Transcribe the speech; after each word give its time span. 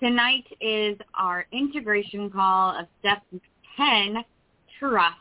Tonight 0.00 0.44
is 0.60 0.98
our 1.14 1.46
integration 1.52 2.30
call 2.30 2.78
of 2.78 2.86
step 3.00 3.22
10, 3.78 4.16
trust. 4.78 5.16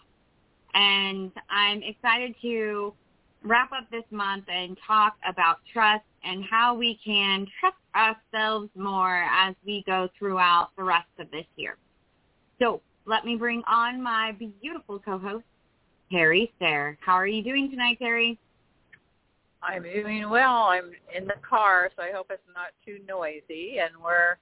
And 0.74 1.32
I'm 1.50 1.82
excited 1.82 2.36
to 2.42 2.94
wrap 3.44 3.72
up 3.72 3.90
this 3.90 4.04
month 4.12 4.46
and 4.50 4.78
talk 4.86 5.16
about 5.28 5.60
trust 5.72 6.04
and 6.26 6.44
how 6.44 6.76
we 6.76 7.00
can 7.06 7.48
trust 7.60 7.78
ourselves 7.96 8.70
more 8.76 9.24
as 9.32 9.56
we 9.66 9.84
go 9.86 10.10
throughout 10.20 10.72
the 10.78 10.84
rest 10.84 11.08
of 11.20 11.32
this 11.32 11.46
year. 11.56 11.78
So 12.60 12.82
let 13.06 13.24
me 13.24 13.38
bring 13.38 13.64
on 13.68 14.02
my 14.02 14.34
beautiful 14.34 15.00
co-host, 15.00 15.46
Terry 16.12 16.52
Sayre. 16.60 16.98
How 17.00 17.14
are 17.14 17.28
you 17.28 17.44
doing 17.44 17.70
tonight, 17.70 17.98
Terry? 18.00 18.38
I'm 19.64 19.84
doing 19.84 20.30
well. 20.30 20.64
I'm 20.64 20.92
in 21.16 21.26
the 21.26 21.36
car, 21.48 21.90
so 21.96 22.04
I 22.04 22.12
hope 22.12 22.28
it's 22.30 22.42
not 22.54 22.72
too 22.86 23.00
noisy. 23.08 23.78
And 23.80 23.92
we're, 24.04 24.36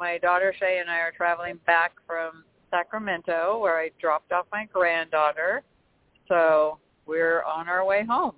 my 0.00 0.18
daughter 0.18 0.52
Shay 0.58 0.78
and 0.80 0.90
I 0.90 0.98
are 1.00 1.12
traveling 1.12 1.60
back 1.66 1.92
from 2.06 2.42
Sacramento, 2.70 3.58
where 3.60 3.78
I 3.78 3.90
dropped 4.00 4.32
off 4.32 4.46
my 4.50 4.66
granddaughter. 4.72 5.62
So 6.26 6.78
we're 7.06 7.42
on 7.44 7.68
our 7.68 7.84
way 7.84 8.04
home. 8.08 8.34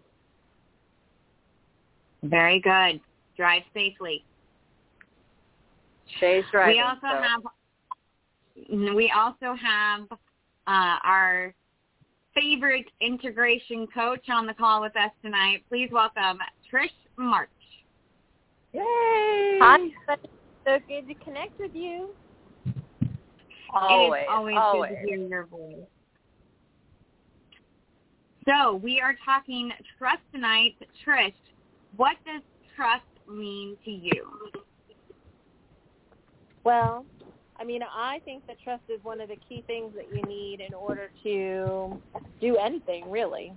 Very 2.25 2.61
good. 2.61 3.01
Drive 3.36 3.62
safely. 3.73 4.25
Shay's 6.20 6.45
driving. 6.51 6.77
we 6.77 6.83
also 6.83 7.01
so. 7.03 7.23
have 7.23 7.42
we 8.95 9.12
also 9.17 9.55
have 9.55 10.03
uh, 10.67 10.98
our 11.05 11.55
favorite 12.34 12.91
integration 13.01 13.86
coach 13.95 14.29
on 14.29 14.47
the 14.47 14.55
call 14.55 14.81
with 14.81 14.97
us 14.97 15.11
tonight. 15.23 15.64
Please 15.69 15.89
welcome 15.92 16.39
Trish 16.70 16.89
March. 17.17 17.48
Yay! 18.73 19.58
Hi, 19.61 19.89
so 20.64 20.78
good 20.88 21.08
to 21.08 21.14
connect 21.24 21.58
with 21.58 21.74
you. 21.74 22.10
Always, 23.74 24.24
always, 24.28 24.56
always. 24.58 24.91
good 24.91 25.00
to 25.00 25.06
hear 25.06 25.28
your 25.28 25.46
voice. 25.46 25.77
So 28.46 28.74
we 28.77 29.00
are 29.00 29.14
talking 29.24 29.72
trust 29.98 30.22
tonight. 30.34 30.74
Trish, 31.06 31.33
what 31.96 32.16
does 32.27 32.42
trust 32.77 33.05
mean 33.28 33.77
to 33.84 33.90
you? 33.90 34.27
Well, 36.64 37.06
I 37.56 37.64
mean, 37.64 37.83
I 37.83 38.20
think 38.24 38.46
that 38.46 38.56
trust 38.62 38.83
is 38.88 39.02
one 39.05 39.20
of 39.20 39.28
the 39.28 39.36
key 39.48 39.62
things 39.66 39.92
that 39.94 40.14
you 40.14 40.22
need 40.22 40.60
in 40.60 40.74
order 40.74 41.10
to 41.22 42.00
do 42.40 42.56
anything, 42.56 43.10
really. 43.10 43.52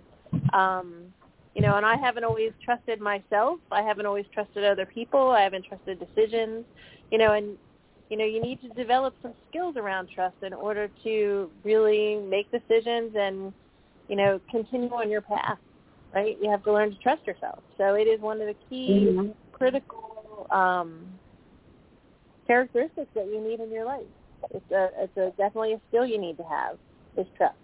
Um, 0.54 1.14
you 1.56 1.62
know, 1.62 1.78
and 1.78 1.86
I 1.86 1.96
haven't 1.96 2.24
always 2.26 2.52
trusted 2.64 3.00
myself. 3.00 3.60
I 3.72 3.82
haven't 3.82 4.06
always 4.06 4.26
trusted 4.34 4.64
other 4.64 4.86
people. 4.86 5.30
I 5.32 5.42
haven't 5.42 5.66
trusted 5.66 6.00
decisions. 6.00 6.66
You 7.12 7.18
know, 7.18 7.34
and 7.34 7.58
you 8.10 8.18
know, 8.18 8.26
you 8.26 8.42
need 8.42 8.62
to 8.62 8.70
develop 8.70 9.16
some 9.22 9.34
skills 9.50 9.76
around 9.78 10.10
trust 10.14 10.36
in 10.44 10.54
order 10.54 10.90
to 11.04 11.50
really 11.64 12.18
make 12.30 12.52
decisions 12.52 13.16
and 13.18 13.54
you 14.08 14.16
know 14.16 14.40
continue 14.52 14.90
on 14.94 15.10
your 15.10 15.22
path. 15.22 15.58
Right? 16.14 16.38
You 16.42 16.50
have 16.50 16.64
to 16.64 16.74
learn 16.74 16.92
to 16.92 16.98
trust 16.98 17.26
yourself. 17.28 17.64
So 17.78 17.96
it 17.96 18.08
is 18.08 18.20
one 18.22 18.40
of 18.42 18.48
the 18.48 18.56
key 18.70 19.08
Mhm. 19.10 19.36
critical 19.52 20.48
um, 20.52 21.08
characteristics 22.48 23.10
that 23.16 23.28
you 23.28 23.42
need 23.42 23.60
in 23.60 23.72
your 23.72 23.86
life. 23.86 24.06
It's 24.52 24.72
a 24.72 24.90
it's 24.98 25.18
a 25.18 25.32
definitely 25.38 25.74
a 25.74 25.82
skill 25.90 26.06
you 26.06 26.18
need 26.20 26.38
to 26.38 26.44
have 26.44 26.78
is 27.18 27.28
trust. 27.38 27.56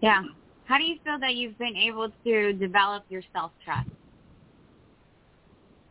Yeah. 0.00 0.22
How 0.64 0.78
do 0.78 0.84
you 0.84 0.96
feel 1.04 1.18
that 1.20 1.34
you've 1.34 1.58
been 1.58 1.76
able 1.76 2.10
to 2.24 2.52
develop 2.54 3.04
your 3.08 3.22
self-trust? 3.32 3.88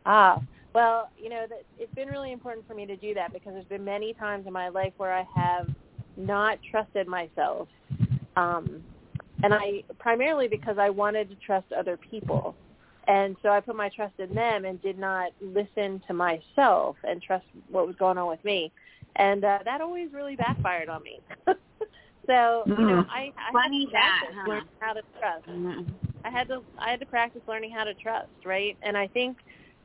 Ah, 0.05 0.41
well, 0.73 1.09
you 1.17 1.29
know, 1.29 1.45
that 1.47 1.63
it's 1.77 1.93
been 1.93 2.09
really 2.09 2.31
important 2.31 2.67
for 2.67 2.73
me 2.73 2.85
to 2.87 2.95
do 2.95 3.13
that 3.13 3.31
because 3.31 3.53
there's 3.53 3.65
been 3.65 3.85
many 3.85 4.13
times 4.13 4.47
in 4.47 4.53
my 4.53 4.69
life 4.69 4.93
where 4.97 5.13
I 5.13 5.25
have 5.35 5.69
not 6.17 6.57
trusted 6.69 7.07
myself, 7.07 7.67
um, 8.35 8.83
and 9.43 9.53
I 9.53 9.83
primarily 9.99 10.47
because 10.47 10.77
I 10.77 10.89
wanted 10.89 11.29
to 11.29 11.35
trust 11.35 11.71
other 11.71 11.97
people, 11.97 12.55
and 13.07 13.35
so 13.43 13.49
I 13.49 13.59
put 13.59 13.75
my 13.75 13.89
trust 13.89 14.15
in 14.19 14.33
them 14.33 14.65
and 14.65 14.81
did 14.81 14.97
not 14.97 15.31
listen 15.41 16.01
to 16.07 16.13
myself 16.13 16.95
and 17.03 17.21
trust 17.21 17.45
what 17.69 17.85
was 17.85 17.95
going 17.95 18.17
on 18.17 18.27
with 18.27 18.43
me, 18.43 18.71
and 19.17 19.45
uh, 19.45 19.59
that 19.65 19.81
always 19.81 20.11
really 20.11 20.35
backfired 20.35 20.89
on 20.89 21.03
me. 21.03 21.19
so 22.27 22.63
you 22.67 22.85
know. 22.85 23.05
I, 23.09 23.31
I 23.37 23.51
Funny 23.51 23.81
had 23.81 23.87
to 23.87 23.91
that, 23.91 24.19
practice 24.21 24.37
huh? 24.37 24.49
learning 24.49 24.67
how 24.79 24.93
to 24.93 25.01
trust. 25.19 25.47
Mhm. 25.47 25.85
I 26.25 26.29
had 26.29 26.47
to 26.47 26.63
I 26.79 26.89
had 26.91 26.99
to 26.99 27.05
practice 27.05 27.41
learning 27.47 27.71
how 27.71 27.83
to 27.83 27.93
trust, 27.93 28.29
right? 28.45 28.77
And 28.81 28.97
I 28.97 29.07
think 29.07 29.37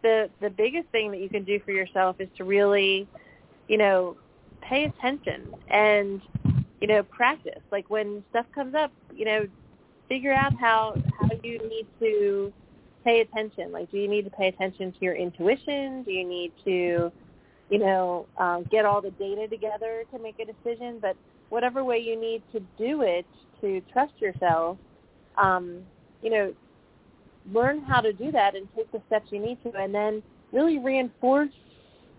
the 0.02 0.30
the 0.40 0.50
biggest 0.50 0.88
thing 0.90 1.10
that 1.10 1.18
you 1.20 1.28
can 1.28 1.44
do 1.44 1.58
for 1.60 1.72
yourself 1.72 2.16
is 2.20 2.28
to 2.36 2.44
really, 2.44 3.08
you 3.68 3.76
know, 3.76 4.16
pay 4.62 4.84
attention 4.84 5.52
and 5.68 6.20
you 6.80 6.86
know 6.86 7.02
practice. 7.02 7.62
Like 7.70 7.90
when 7.90 8.24
stuff 8.30 8.46
comes 8.54 8.74
up, 8.74 8.92
you 9.14 9.24
know, 9.24 9.46
figure 10.08 10.32
out 10.32 10.52
how 10.58 10.94
how 11.18 11.28
you 11.42 11.58
need 11.68 11.86
to 12.00 12.52
pay 13.04 13.20
attention. 13.20 13.72
Like, 13.72 13.90
do 13.90 13.98
you 13.98 14.08
need 14.08 14.24
to 14.24 14.30
pay 14.30 14.48
attention 14.48 14.92
to 14.92 14.98
your 15.00 15.14
intuition? 15.14 16.02
Do 16.02 16.12
you 16.12 16.26
need 16.26 16.52
to, 16.64 17.10
you 17.70 17.78
know, 17.78 18.26
um, 18.38 18.64
get 18.70 18.84
all 18.84 19.00
the 19.00 19.10
data 19.12 19.48
together 19.48 20.04
to 20.12 20.18
make 20.18 20.38
a 20.38 20.44
decision? 20.44 20.98
But 21.00 21.16
whatever 21.50 21.84
way 21.84 21.98
you 21.98 22.20
need 22.20 22.42
to 22.52 22.60
do 22.78 23.02
it 23.02 23.26
to 23.60 23.80
trust 23.92 24.12
yourself, 24.20 24.78
um, 25.36 25.80
you 26.22 26.30
know, 26.30 26.54
learn 27.52 27.82
how 27.82 28.00
to 28.00 28.12
do 28.12 28.30
that 28.32 28.54
and 28.54 28.68
take 28.76 28.90
the 28.92 29.00
steps 29.06 29.26
you 29.30 29.40
need 29.40 29.58
to, 29.62 29.72
and 29.78 29.94
then 29.94 30.22
really 30.52 30.78
reinforce 30.78 31.50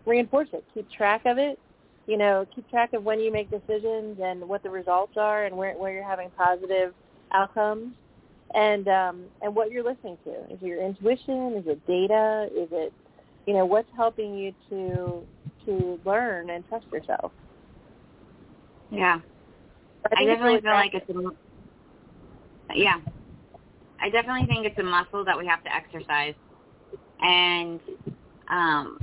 reinforce 0.06 0.50
it. 0.53 0.63
Keep 0.73 0.90
track 0.91 1.25
of 1.25 1.38
it. 1.38 1.59
You 2.07 2.17
know, 2.17 2.47
keep 2.56 2.67
track 2.69 2.94
of 2.94 3.03
when 3.03 3.19
you 3.19 3.31
make 3.31 3.51
decisions 3.51 4.17
and 4.22 4.47
what 4.47 4.63
the 4.63 4.69
results 4.69 5.13
are, 5.17 5.46
and 5.46 5.56
where 5.56 5.73
where 5.73 5.94
you're 5.94 6.07
having 6.07 6.31
positive 6.31 6.94
outcomes, 7.31 7.94
and 8.56 8.88
um, 8.88 9.25
and 9.41 9.56
what 9.56 9.72
you're 9.72 9.84
listening 9.84 10.17
to. 10.23 10.31
Is 10.53 10.59
it 10.61 10.66
your 10.66 10.84
intuition? 10.84 11.53
Is 11.57 11.67
it 11.67 11.85
data? 11.85 12.50
Is 12.56 12.69
it 12.72 12.91
you 13.46 13.53
know 13.53 13.66
what's 13.66 13.90
helping 13.96 14.35
you 14.38 14.53
to 14.69 15.23
to 15.66 16.00
learn 16.03 16.50
and 16.50 16.67
trust 16.67 16.85
yourself? 16.91 17.31
Yeah. 18.92 19.20
But 20.04 20.18
I 20.18 20.26
definitely 20.26 20.50
really 20.50 20.62
feel 20.62 20.72
like 20.72 20.94
it's 20.94 21.10
a 21.10 22.76
yeah. 22.76 23.00
I 24.02 24.10
definitely 24.10 24.48
think 24.48 24.66
it's 24.66 24.78
a 24.80 24.84
muscle 24.84 25.26
that 25.26 25.38
we 25.38 25.46
have 25.48 25.64
to 25.64 25.76
exercise. 25.76 26.36
And 27.22 27.80
um 28.50 29.00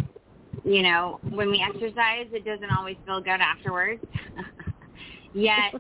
you 0.65 0.83
know, 0.83 1.21
when 1.31 1.51
we 1.51 1.63
exercise 1.63 2.27
it 2.33 2.45
doesn't 2.45 2.71
always 2.71 2.97
feel 3.05 3.21
good 3.21 3.41
afterwards. 3.41 4.03
Yet 5.33 5.75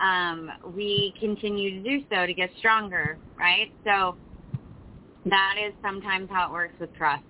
um 0.00 0.50
we 0.74 1.14
continue 1.20 1.82
to 1.82 1.88
do 1.88 2.04
so 2.12 2.26
to 2.26 2.34
get 2.34 2.50
stronger, 2.58 3.18
right? 3.38 3.70
So 3.84 4.16
that 5.26 5.54
is 5.64 5.74
sometimes 5.82 6.28
how 6.30 6.46
it 6.48 6.52
works 6.52 6.74
with 6.80 6.92
trust. 6.94 7.22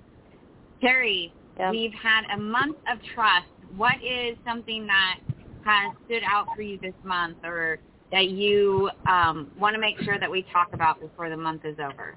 Terry, 0.81 1.35
Yeah. 1.59 1.71
we've 1.71 1.93
had 1.93 2.23
a 2.35 2.37
month 2.39 2.77
of 2.91 2.99
trust. 3.15 3.47
What 3.77 3.97
is 4.03 4.37
something 4.45 4.87
that 4.87 5.19
has 5.65 5.93
stood 6.07 6.23
out 6.27 6.47
for 6.55 6.63
you 6.63 6.79
this 6.81 6.95
month 7.05 7.39
or 7.45 7.79
that 8.13 8.29
you 8.29 8.91
um, 9.07 9.51
want 9.59 9.75
to 9.75 9.81
make 9.81 9.99
sure 10.03 10.19
that 10.19 10.31
we 10.31 10.45
talk 10.53 10.69
about 10.75 11.01
before 11.01 11.31
the 11.31 11.37
month 11.37 11.65
is 11.65 11.77
over? 11.79 12.15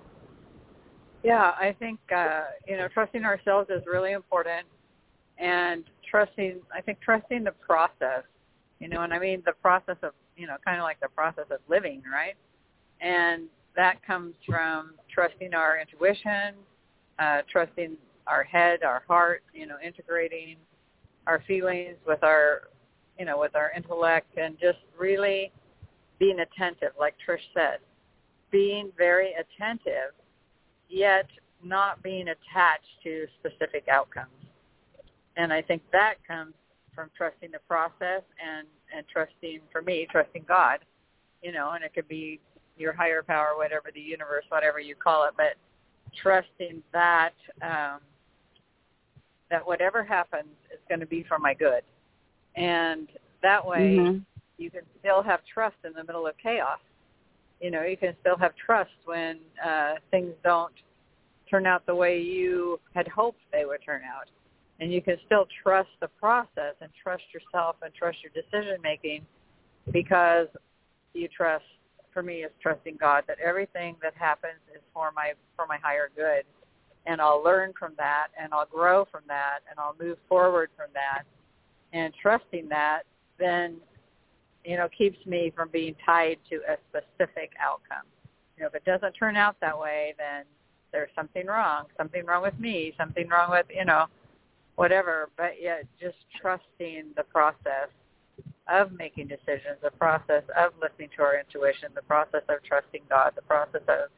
Yeah, 1.24 1.53
I 1.59 1.75
think 1.80 2.00
uh, 2.15 2.44
you 2.68 2.77
know 2.77 2.88
trusting 2.94 3.24
ourselves 3.24 3.69
is 3.71 3.81
really 3.88 4.12
important, 4.12 4.68
and 5.39 5.83
trusting. 6.09 6.59
I 6.74 6.81
think 6.81 7.00
trusting 7.01 7.44
the 7.44 7.51
process. 7.51 8.24
You 8.80 8.89
know, 8.89 9.01
and 9.01 9.13
I 9.13 9.18
mean 9.18 9.42
the 9.45 9.53
process 9.53 9.95
of 10.03 10.12
you 10.38 10.45
know 10.45 10.57
kind 10.63 10.77
of 10.77 10.83
like 10.83 11.00
the 11.00 11.07
process 11.07 11.45
of 11.50 11.59
living, 11.68 12.03
right? 12.12 12.36
And 13.01 13.44
that 13.75 14.06
comes 14.06 14.36
from 14.45 14.94
trusting 15.12 15.53
our 15.53 15.80
intuition, 15.80 16.53
uh, 17.18 17.42
trusting 17.51 17.97
our 18.27 18.44
head, 18.44 18.83
our 18.83 19.01
heart. 19.07 19.42
You 19.53 19.65
know, 19.65 19.77
integrating 19.83 20.57
our 21.25 21.42
feelings 21.47 21.95
with 22.06 22.24
our 22.24 22.63
you 23.17 23.25
know 23.25 23.39
with 23.39 23.56
our 23.56 23.71
intellect, 23.75 24.38
and 24.38 24.57
just 24.59 24.79
really 24.97 25.51
being 26.19 26.39
attentive, 26.39 26.91
like 27.00 27.15
Trish 27.27 27.39
said, 27.53 27.79
being 28.51 28.91
very 28.97 29.33
attentive 29.33 30.13
yet 30.89 31.27
not 31.63 32.01
being 32.03 32.27
attached 32.27 32.85
to 33.03 33.25
specific 33.39 33.88
outcomes. 33.91 34.29
And 35.38 35.51
I 35.51 35.62
think 35.62 35.81
that 35.91 36.15
comes 36.27 36.53
from 36.94 37.09
trusting 37.17 37.51
the 37.51 37.59
process 37.67 38.21
and 38.39 38.67
and 38.95 39.06
trusting 39.12 39.59
for 39.71 39.81
me 39.81 40.07
trusting 40.09 40.45
God, 40.47 40.79
you 41.41 41.51
know, 41.51 41.71
and 41.71 41.83
it 41.83 41.94
could 41.94 42.07
be 42.07 42.39
your 42.77 42.94
higher 42.94 43.23
power, 43.23 43.53
whatever 43.57 43.89
the 43.94 44.00
universe, 44.00 44.45
whatever 44.50 44.79
you 44.79 44.95
call 44.95 45.25
it, 45.25 45.33
but 45.35 45.56
trusting 46.21 46.81
that 46.94 47.33
um, 47.61 48.00
that 49.50 49.65
whatever 49.65 50.03
happens 50.03 50.56
is 50.73 50.79
going 50.88 51.00
to 51.00 51.06
be 51.06 51.25
for 51.27 51.38
my 51.38 51.53
good, 51.53 51.81
and 52.56 53.07
that 53.42 53.66
way 53.66 53.98
Mm-hmm. 53.98 54.18
you 54.57 54.72
can 54.72 54.81
still 55.00 55.22
have 55.22 55.42
trust 55.52 55.75
in 55.84 55.94
the 55.94 56.04
middle 56.04 56.28
of 56.28 56.36
chaos. 56.42 56.80
You 57.62 57.72
know, 57.72 57.84
you 57.84 57.98
can 57.98 58.16
still 58.22 58.38
have 58.38 58.54
trust 58.56 58.92
when 59.06 59.40
uh, 59.66 59.96
things 60.12 60.34
don't 60.44 60.74
turn 61.50 61.66
out 61.66 61.86
the 61.86 61.96
way 61.96 62.19
you 62.19 62.80
had 62.94 63.07
hoped 63.07 63.40
they 63.52 63.66
would 63.66 63.80
turn 63.86 64.02
out. 64.04 64.30
And 64.80 64.92
you 64.92 65.02
can 65.02 65.18
still 65.25 65.48
trust 65.63 65.90
the 66.02 66.07
process 66.07 66.75
and 66.81 66.90
trust 67.02 67.24
yourself 67.34 67.78
and 67.81 67.94
trust 67.94 68.18
your 68.24 68.31
decision 68.34 68.81
making 68.84 69.25
because 69.92 70.48
you 71.13 71.28
trust 71.30 71.63
for 72.12 72.24
me 72.24 72.44
is 72.44 72.52
trusting 72.62 72.98
God 73.00 73.24
that 73.28 73.38
everything 73.40 73.96
that 74.02 74.13
happens 74.16 74.60
is 74.74 74.81
for 74.94 75.12
my 75.16 75.34
for 75.56 75.66
my 75.68 75.78
higher 75.81 76.10
good. 76.16 76.44
And 77.06 77.22
I'll 77.22 77.44
learn 77.44 77.74
from 77.78 77.94
that 77.98 78.28
and 78.42 78.54
I'll 78.54 78.66
grow 78.66 79.06
from 79.12 79.22
that 79.28 79.60
and 79.69 79.80
I'll 79.80 79.96
move 80.00 80.18
forward 80.28 80.69
from 80.75 80.88
that. 80.94 81.24
And 81.95 82.13
trusting 82.21 82.69
that 82.69 83.03
then 83.39 83.77
you 84.65 84.77
know, 84.77 84.89
keeps 84.97 85.24
me 85.25 85.51
from 85.56 85.69
being 85.69 85.95
tied 86.06 86.38
to 86.50 86.56
a 86.68 86.77
specific 86.89 87.51
outcome. 87.62 88.06
You 88.57 88.63
know, 88.63 88.68
if 88.68 88.75
it 88.75 88.86
doesn't 88.86 89.13
turn 89.13 89.36
out 89.36 89.56
that 89.62 89.77
way, 89.77 90.15
then 90.18 90.44
there's 90.92 91.12
something 91.15 91.45
wrong, 91.45 91.86
something 91.97 92.25
wrong 92.25 92.42
with 92.42 92.57
me, 92.59 92.94
something 92.97 93.27
wrong 93.30 93.51
with, 93.51 93.68
you 93.69 93.86
know, 93.86 94.06
whatever. 94.75 95.30
But 95.38 95.62
yet 95.62 95.86
just 96.01 96.18
trusting 96.42 97.12
the 97.15 97.24
process 97.24 97.89
of 98.68 98.92
making 98.92 99.27
decisions, 99.27 99.77
the 99.83 99.92
process 99.92 100.44
of 100.57 100.71
listening 100.81 101.09
to 101.18 101.21
our 101.21 101.39
intuition, 101.39 101.89
the 101.94 102.01
process 102.01 102.42
of 102.50 102.63
trusting 102.63 103.01
God, 103.09 103.33
the 103.36 103.44
process 103.44 103.83
of 103.88 104.09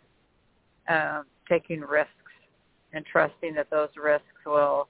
um, 0.87 1.25
taking 1.49 1.81
risks 1.81 2.11
and 2.93 3.05
trusting 3.05 3.53
that 3.55 3.69
those 3.69 3.89
risks 4.01 4.25
will, 4.45 4.87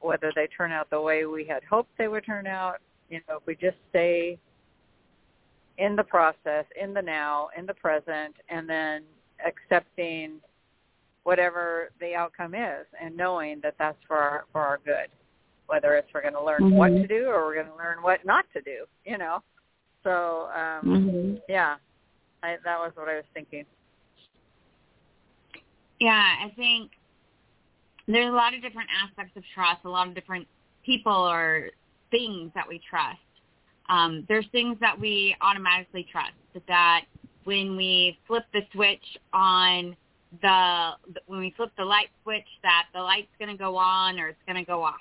whether 0.00 0.32
they 0.34 0.46
turn 0.46 0.72
out 0.72 0.88
the 0.90 1.00
way 1.00 1.26
we 1.26 1.44
had 1.44 1.62
hoped 1.64 1.90
they 1.98 2.08
would 2.08 2.24
turn 2.24 2.46
out, 2.46 2.78
you 3.08 3.20
know, 3.28 3.36
if 3.36 3.46
we 3.46 3.54
just 3.54 3.76
stay 3.90 4.38
in 5.78 5.96
the 5.96 6.04
process, 6.04 6.64
in 6.80 6.92
the 6.92 7.02
now, 7.02 7.48
in 7.56 7.66
the 7.66 7.74
present, 7.74 8.34
and 8.48 8.68
then 8.68 9.02
accepting 9.46 10.40
whatever 11.24 11.90
the 12.00 12.14
outcome 12.14 12.54
is 12.54 12.86
and 13.00 13.16
knowing 13.16 13.60
that 13.62 13.74
that's 13.78 13.98
for 14.06 14.16
our, 14.16 14.44
for 14.52 14.60
our 14.62 14.78
good, 14.84 15.08
whether 15.66 15.94
it's 15.94 16.08
we're 16.14 16.22
going 16.22 16.34
to 16.34 16.42
learn 16.42 16.74
what 16.74 16.88
to 16.88 17.06
do 17.06 17.26
or 17.26 17.44
we're 17.44 17.54
going 17.54 17.66
to 17.66 17.76
learn 17.76 18.02
what 18.02 18.24
not 18.24 18.46
to 18.54 18.60
do, 18.62 18.84
you 19.04 19.18
know. 19.18 19.42
So, 20.02 20.48
um, 20.54 20.82
Mm-hmm. 20.84 21.34
yeah, 21.48 21.76
I, 22.42 22.56
that 22.64 22.78
was 22.78 22.92
what 22.94 23.08
I 23.08 23.16
was 23.16 23.24
thinking. 23.34 23.64
Yeah, 25.98 26.36
I 26.42 26.50
think 26.56 26.92
there's 28.14 28.28
a 28.28 28.36
lot 28.36 28.54
of 28.54 28.62
different 28.62 28.88
aspects 29.02 29.36
of 29.36 29.42
trust, 29.54 29.80
a 29.84 29.88
lot 29.88 30.08
of 30.08 30.14
different 30.14 30.46
people 30.84 31.12
or 31.12 31.70
things 32.10 32.50
that 32.54 32.66
we 32.68 32.80
trust. 32.88 33.18
Um, 33.88 34.24
there's 34.28 34.46
things 34.52 34.76
that 34.80 34.98
we 34.98 35.36
automatically 35.40 36.06
trust 36.10 36.32
that 36.68 37.04
when 37.44 37.76
we 37.76 38.18
flip 38.26 38.44
the 38.52 38.60
switch 38.72 39.04
on 39.32 39.96
the 40.42 40.90
when 41.26 41.40
we 41.40 41.52
flip 41.56 41.72
the 41.76 41.84
light 41.84 42.08
switch 42.22 42.46
that 42.62 42.86
the 42.94 43.00
light's 43.00 43.30
going 43.38 43.50
to 43.50 43.56
go 43.56 43.76
on 43.76 44.20
or 44.20 44.28
it's 44.28 44.42
going 44.46 44.56
to 44.56 44.64
go 44.64 44.82
off. 44.82 45.00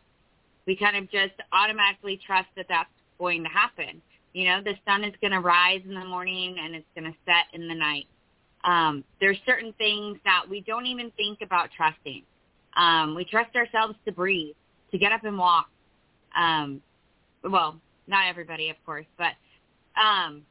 We 0.65 0.75
kind 0.75 0.97
of 0.97 1.09
just 1.11 1.33
automatically 1.51 2.19
trust 2.25 2.47
that 2.55 2.65
that's 2.67 2.89
going 3.19 3.43
to 3.43 3.49
happen. 3.49 4.01
You 4.33 4.45
know, 4.45 4.61
the 4.63 4.73
sun 4.87 5.03
is 5.03 5.13
going 5.21 5.31
to 5.31 5.39
rise 5.39 5.81
in 5.85 5.93
the 5.93 6.05
morning 6.05 6.57
and 6.59 6.75
it's 6.75 6.87
going 6.95 7.11
to 7.11 7.17
set 7.25 7.45
in 7.53 7.67
the 7.67 7.75
night. 7.75 8.07
Um, 8.63 9.03
there's 9.19 9.37
certain 9.45 9.73
things 9.73 10.17
that 10.25 10.43
we 10.49 10.61
don't 10.61 10.85
even 10.85 11.11
think 11.11 11.39
about 11.41 11.69
trusting. 11.75 12.23
Um, 12.75 13.15
we 13.15 13.25
trust 13.25 13.55
ourselves 13.55 13.95
to 14.05 14.11
breathe, 14.11 14.55
to 14.91 14.97
get 14.97 15.11
up 15.11 15.23
and 15.23 15.37
walk. 15.37 15.67
Um, 16.37 16.81
well, 17.43 17.79
not 18.07 18.27
everybody, 18.27 18.69
of 18.69 18.75
course, 18.85 19.05
but 19.17 19.33
um, 20.01 20.43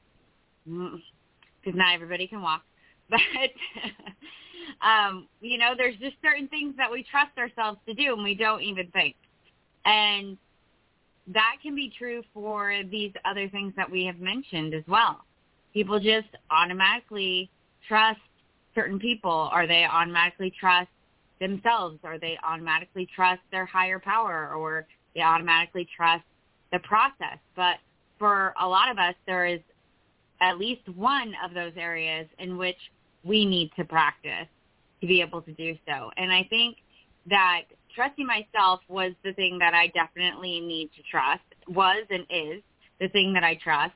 because 0.65 1.77
not 1.77 1.95
everybody 1.95 2.27
can 2.27 2.43
walk. 2.43 2.63
But 3.11 3.21
um, 4.87 5.29
you 5.41 5.57
know, 5.59 5.73
there's 5.77 5.97
just 5.97 6.17
certain 6.23 6.47
things 6.49 6.75
that 6.77 6.91
we 6.91 7.03
trust 7.03 7.37
ourselves 7.39 7.79
to 7.87 7.95
do, 7.95 8.13
and 8.13 8.23
we 8.23 8.35
don't 8.35 8.63
even 8.63 8.89
think. 8.89 9.17
And 9.85 10.37
that 11.29 11.57
can 11.63 11.75
be 11.75 11.93
true 11.97 12.23
for 12.35 12.83
these 12.91 13.13
other 13.25 13.49
things 13.49 13.73
that 13.77 13.91
we 13.91 14.05
have 14.05 14.19
mentioned 14.19 14.75
as 14.75 14.85
well. 14.87 15.25
People 15.73 15.99
just 15.99 16.29
automatically 16.51 17.51
trust 17.87 18.21
certain 18.75 18.99
people, 18.99 19.51
or 19.53 19.67
they 19.67 19.85
automatically 19.85 20.53
trust 20.59 20.89
themselves, 21.41 21.99
or 22.03 22.19
they 22.19 22.39
automatically 22.43 23.09
trust 23.15 23.41
their 23.51 23.67
higher 23.67 23.99
power, 23.99 24.53
or 24.55 24.87
they 25.15 25.23
automatically 25.23 25.87
trust 25.97 26.25
the 26.73 26.79
process. 26.81 27.39
But 27.57 27.77
for 28.19 28.55
a 28.61 28.67
lot 28.67 28.91
of 28.91 28.99
us, 28.99 29.15
there 29.27 29.47
is 29.47 29.61
at 30.41 30.59
least 30.59 30.89
one 30.95 31.35
of 31.45 31.55
those 31.55 31.73
areas 31.77 32.27
in 32.39 32.57
which 32.57 32.79
we 33.25 33.45
need 33.45 33.71
to 33.77 33.85
practice 33.85 34.47
to 35.01 35.07
be 35.07 35.21
able 35.21 35.43
to 35.43 35.53
do 35.53 35.77
so. 35.87 36.11
And 36.17 36.33
I 36.33 36.47
think 36.49 36.77
that 37.29 37.63
trusting 37.95 38.27
myself 38.27 38.81
was 38.89 39.13
the 39.25 39.33
thing 39.33 39.59
that 39.59 39.75
I 39.75 39.89
definitely 39.89 40.61
need 40.61 40.91
to 40.97 41.03
trust, 41.11 41.43
was 41.69 42.05
and 42.11 42.25
is 42.31 42.63
the 43.01 43.09
thing 43.09 43.33
that 43.35 43.45
I 43.45 43.55
trust. 43.57 43.95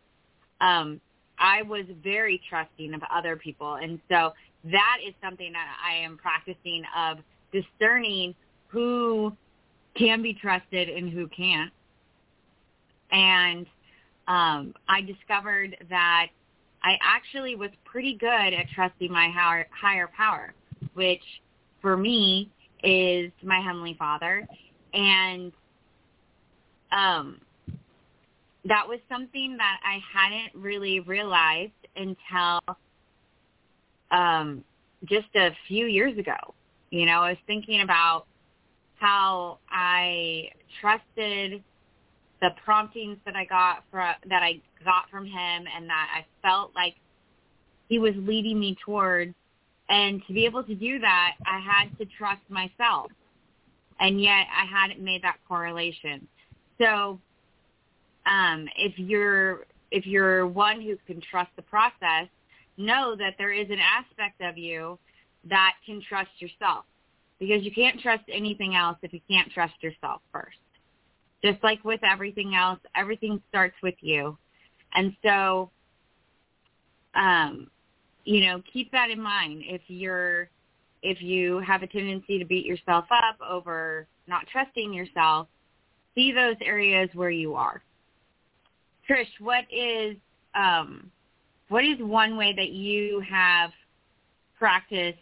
Um, 0.61 1.01
I 1.39 1.63
was 1.63 1.85
very 2.03 2.41
trusting 2.49 2.95
of 2.95 3.03
other 3.13 3.37
people. 3.37 3.75
And 3.75 4.01
so 4.09 4.33
that 4.65 4.99
is 5.07 5.15
something 5.23 5.53
that 5.53 5.67
I 5.85 5.97
am 5.97 6.19
practicing 6.19 6.85
of 6.97 7.19
discerning 7.53 8.35
who 8.69 9.37
can 9.95 10.23
be 10.23 10.35
trusted 10.35 10.89
and 10.89 11.11
who 11.11 11.29
can't. 11.29 11.71
And 13.11 13.67
um, 14.27 14.75
I 14.89 15.03
discovered 15.03 15.77
that 15.91 16.29
I 16.83 16.97
actually 17.03 17.55
was 17.57 17.71
pretty 17.85 18.15
good 18.15 18.29
at 18.55 18.67
trusting 18.75 19.13
my 19.13 19.29
higher, 19.31 19.67
higher 19.71 20.09
power, 20.17 20.55
which 20.95 21.23
for 21.81 21.97
me 21.97 22.51
is 22.83 23.31
my 23.43 23.61
Heavenly 23.61 23.95
Father. 23.99 24.47
And 24.95 25.53
um, 26.91 27.41
that 28.65 28.87
was 28.89 28.99
something 29.09 29.57
that 29.57 29.81
I 29.85 29.99
hadn't 30.13 30.61
really 30.61 31.01
realized 31.01 31.73
until 31.97 32.61
um, 34.11 34.65
just 35.05 35.29
a 35.35 35.51
few 35.69 35.87
years 35.87 36.17
ago. 36.19 36.55
You 36.93 37.07
know, 37.07 37.23
I 37.23 37.31
was 37.31 37.39
thinking 37.47 37.81
about 37.81 38.27
how 38.97 39.59
I 39.71 40.51
trusted 40.79 41.65
the 42.43 42.51
promptings 42.63 43.17
that 43.25 43.35
I 43.35 43.47
got 43.47 43.83
from 43.91 44.15
that 44.29 44.43
I 44.43 44.61
got 44.85 45.09
from 45.11 45.25
him 45.25 45.65
and 45.75 45.89
that 45.89 46.09
I 46.15 46.27
felt 46.47 46.73
like 46.75 46.97
he 47.89 47.99
was 47.99 48.13
leading 48.17 48.61
me 48.61 48.77
towards. 48.85 49.35
And 49.89 50.23
to 50.27 50.35
be 50.35 50.45
able 50.45 50.65
to 50.65 50.75
do 50.75 50.99
that 50.99 51.33
I 51.47 51.61
had 51.61 51.97
to 51.97 52.05
trust 52.05 52.43
myself. 52.51 53.11
And 53.99 54.21
yet 54.21 54.47
I 54.55 54.67
hadn't 54.67 55.01
made 55.01 55.23
that 55.23 55.39
correlation. 55.49 56.29
So 56.79 57.19
um 58.27 58.69
if 58.77 58.99
you're 58.99 59.65
if 59.91 60.07
you're 60.07 60.47
one 60.47 60.83
who 60.83 60.99
can 61.07 61.23
trust 61.23 61.53
the 61.57 61.63
process 61.63 62.29
know 62.77 63.17
that 63.17 63.37
there 63.39 63.53
is 63.53 63.71
an 63.71 63.79
aspect 63.81 64.43
of 64.43 64.59
you 64.59 64.99
that 65.49 65.75
can 65.85 66.01
trust 66.07 66.31
yourself 66.39 66.85
because 67.39 67.63
you 67.65 67.73
can't 67.73 68.01
trust 68.01 68.25
anything 68.33 68.75
else 68.75 68.97
if 69.03 69.13
you 69.13 69.21
can't 69.29 69.51
trust 69.53 69.75
yourself 69.83 70.21
first 70.33 70.57
just 71.45 71.63
like 71.63 71.85
with 71.85 72.01
everything 72.05 72.55
else, 72.55 72.79
everything 72.95 73.43
starts 73.49 73.75
with 73.83 73.97
you. 74.01 74.37
And 74.95 75.15
so, 75.25 75.71
um, 77.15 77.69
you 78.25 78.47
know, 78.47 78.63
keep 78.73 78.93
that 78.93 79.11
in 79.11 79.21
mind. 79.21 79.63
If 79.65 79.83
you're, 79.89 80.49
if 81.03 81.21
you 81.21 81.59
have 81.61 81.83
a 81.83 81.87
tendency 81.87 82.39
to 82.39 82.45
beat 82.45 82.65
yourself 82.65 83.07
up 83.11 83.37
over 83.47 84.07
not 84.29 84.47
trusting 84.53 84.93
yourself, 84.93 85.49
see 86.15 86.31
those 86.31 86.57
areas 86.61 87.11
where 87.15 87.31
you 87.31 87.55
are. 87.55 87.83
Trish, 89.09 89.27
what 89.41 89.65
is, 89.73 90.17
um, 90.55 91.11
what 91.69 91.85
is 91.85 91.99
one 91.99 92.37
way 92.37 92.55
that 92.57 92.71
you 92.71 93.21
have 93.29 93.71
practiced, 94.57 95.19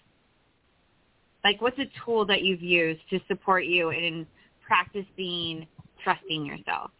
like 1.44 1.60
what's 1.60 1.78
a 1.78 1.86
tool 2.04 2.24
that 2.26 2.42
you've 2.42 2.62
used 2.62 3.00
to 3.10 3.20
support 3.28 3.64
you 3.64 3.90
in 3.90 4.26
practicing 4.66 5.66
trusting 6.02 6.44
yourself? 6.46 6.90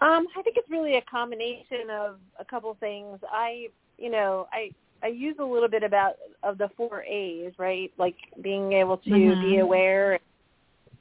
Um, 0.00 0.26
I 0.36 0.42
think 0.42 0.56
it's 0.56 0.70
really 0.70 0.96
a 0.96 1.02
combination 1.02 1.90
of 1.90 2.18
a 2.38 2.44
couple 2.44 2.76
things. 2.78 3.18
I, 3.30 3.68
you 3.98 4.10
know, 4.10 4.46
I 4.52 4.70
I 5.02 5.08
use 5.08 5.36
a 5.40 5.44
little 5.44 5.68
bit 5.68 5.82
about 5.82 6.14
of 6.42 6.58
the 6.58 6.68
four 6.76 7.02
A's, 7.04 7.52
right? 7.58 7.92
Like 7.98 8.16
being 8.42 8.72
able 8.72 8.98
to 8.98 9.10
Mhm. 9.10 9.40
be 9.40 9.58
aware. 9.58 10.18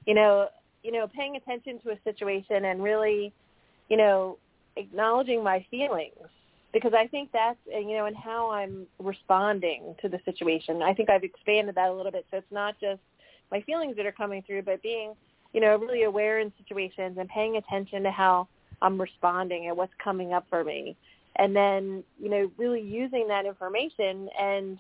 You 0.06 0.14
know, 0.14 0.50
you 0.84 0.92
know, 0.92 1.08
paying 1.08 1.36
attention 1.36 1.80
to 1.82 1.92
a 1.92 2.02
situation 2.04 2.66
and 2.66 2.82
really, 2.82 3.34
you 3.90 3.98
know, 3.98 4.38
acknowledging 4.78 5.44
my 5.44 5.66
feelings 5.70 6.30
because 6.74 6.94
I 6.94 7.08
think 7.08 7.32
that's 7.32 7.60
you 7.68 7.98
know 7.98 8.06
and 8.06 8.16
how 8.16 8.52
I'm 8.52 8.86
responding 9.00 9.96
to 10.02 10.10
the 10.10 10.20
situation. 10.26 10.82
I 10.82 10.94
think 10.94 11.10
I've 11.10 11.24
expanded 11.24 11.76
that 11.76 11.90
a 11.90 11.94
little 11.94 12.12
bit 12.12 12.26
so 12.32 12.38
it's 12.38 12.52
not 12.52 12.80
just 12.80 13.02
my 13.52 13.62
feelings 13.62 13.96
that 13.98 14.06
are 14.06 14.12
coming 14.12 14.44
through 14.46 14.64
but 14.64 14.82
being 14.82 15.14
you 15.54 15.62
know 15.62 15.78
really 15.78 16.04
aware 16.04 16.40
in 16.40 16.52
situations 16.58 17.18
and 17.20 17.30
paying 17.30 17.58
attention 17.58 18.04
to 18.04 18.12
how 18.12 18.48
I'm 18.82 19.00
responding 19.00 19.68
and 19.68 19.78
what's 19.78 19.94
coming 20.04 20.34
up 20.34 20.46
for 20.50 20.64
me. 20.64 20.96
And 21.38 21.56
then, 21.56 22.04
you 22.20 22.30
know, 22.30 22.52
really 22.58 22.82
using 22.82 23.28
that 23.28 23.46
information 23.46 24.30
and 24.40 24.80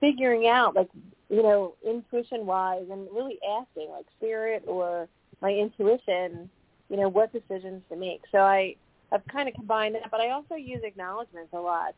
figuring 0.00 0.46
out 0.48 0.74
like, 0.74 0.88
you 1.28 1.42
know, 1.42 1.74
intuition 1.86 2.46
wise 2.46 2.86
and 2.90 3.08
really 3.12 3.38
asking 3.58 3.90
like 3.90 4.06
spirit 4.16 4.64
or 4.66 5.08
my 5.40 5.50
intuition, 5.50 6.48
you 6.88 6.96
know, 6.96 7.08
what 7.08 7.32
decisions 7.32 7.82
to 7.90 7.96
make. 7.96 8.22
So 8.30 8.38
I 8.38 8.76
I've 9.12 9.26
kind 9.26 9.48
of 9.48 9.54
combined 9.54 9.94
that, 9.94 10.10
but 10.10 10.20
I 10.20 10.30
also 10.30 10.54
use 10.54 10.80
acknowledgments 10.84 11.50
a 11.52 11.58
lot 11.58 11.94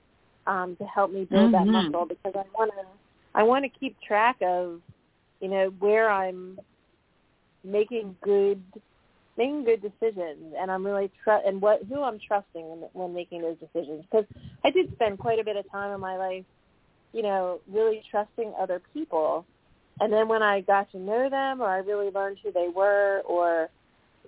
um, 0.46 0.76
to 0.76 0.84
help 0.84 1.12
me 1.12 1.24
build 1.24 1.52
mm-hmm. 1.52 1.72
that 1.72 1.84
muscle 1.84 2.06
because 2.06 2.32
I 2.34 2.44
want 2.56 2.72
to 2.72 2.86
I 3.36 3.42
want 3.42 3.64
to 3.64 3.68
keep 3.80 3.96
track 4.00 4.36
of, 4.42 4.80
you 5.40 5.48
know, 5.48 5.74
where 5.78 6.10
I'm 6.10 6.58
making 7.64 8.16
good 8.22 8.62
making 9.36 9.64
good 9.64 9.82
decisions 9.82 10.54
and 10.56 10.70
I'm 10.70 10.86
really 10.86 11.10
tr- 11.24 11.44
and 11.46 11.60
what 11.60 11.82
who 11.88 12.02
I'm 12.02 12.20
trusting 12.26 12.68
when, 12.68 12.88
when 12.92 13.14
making 13.14 13.42
those 13.42 13.56
decisions 13.58 14.04
because 14.10 14.26
I 14.64 14.70
did 14.70 14.92
spend 14.94 15.18
quite 15.18 15.38
a 15.38 15.44
bit 15.44 15.56
of 15.56 15.70
time 15.70 15.92
in 15.92 16.00
my 16.00 16.16
life, 16.16 16.44
you 17.12 17.22
know, 17.22 17.60
really 17.70 18.02
trusting 18.10 18.52
other 18.60 18.80
people, 18.92 19.44
and 20.00 20.12
then 20.12 20.28
when 20.28 20.42
I 20.42 20.60
got 20.60 20.90
to 20.92 20.98
know 20.98 21.28
them 21.30 21.60
or 21.60 21.68
I 21.68 21.78
really 21.78 22.10
learned 22.10 22.38
who 22.42 22.52
they 22.52 22.68
were 22.74 23.22
or 23.24 23.70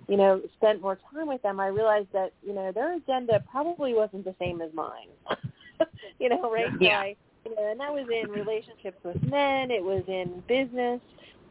you 0.07 0.17
know 0.17 0.41
spent 0.55 0.81
more 0.81 0.97
time 1.11 1.27
with 1.27 1.41
them, 1.41 1.59
I 1.59 1.67
realized 1.67 2.09
that 2.13 2.33
you 2.41 2.53
know 2.53 2.71
their 2.71 2.95
agenda 2.95 3.43
probably 3.49 3.93
wasn't 3.93 4.25
the 4.25 4.35
same 4.39 4.61
as 4.61 4.73
mine. 4.73 5.09
you 6.19 6.29
know, 6.29 6.51
right? 6.51 6.67
Yeah. 6.79 7.01
So 7.01 7.05
I, 7.05 7.15
you 7.45 7.55
know, 7.55 7.71
and 7.71 7.79
that 7.79 7.93
was 7.93 8.07
in 8.09 8.29
relationships 8.29 8.97
with 9.03 9.21
men, 9.23 9.71
it 9.71 9.83
was 9.83 10.03
in 10.07 10.43
business, 10.47 11.01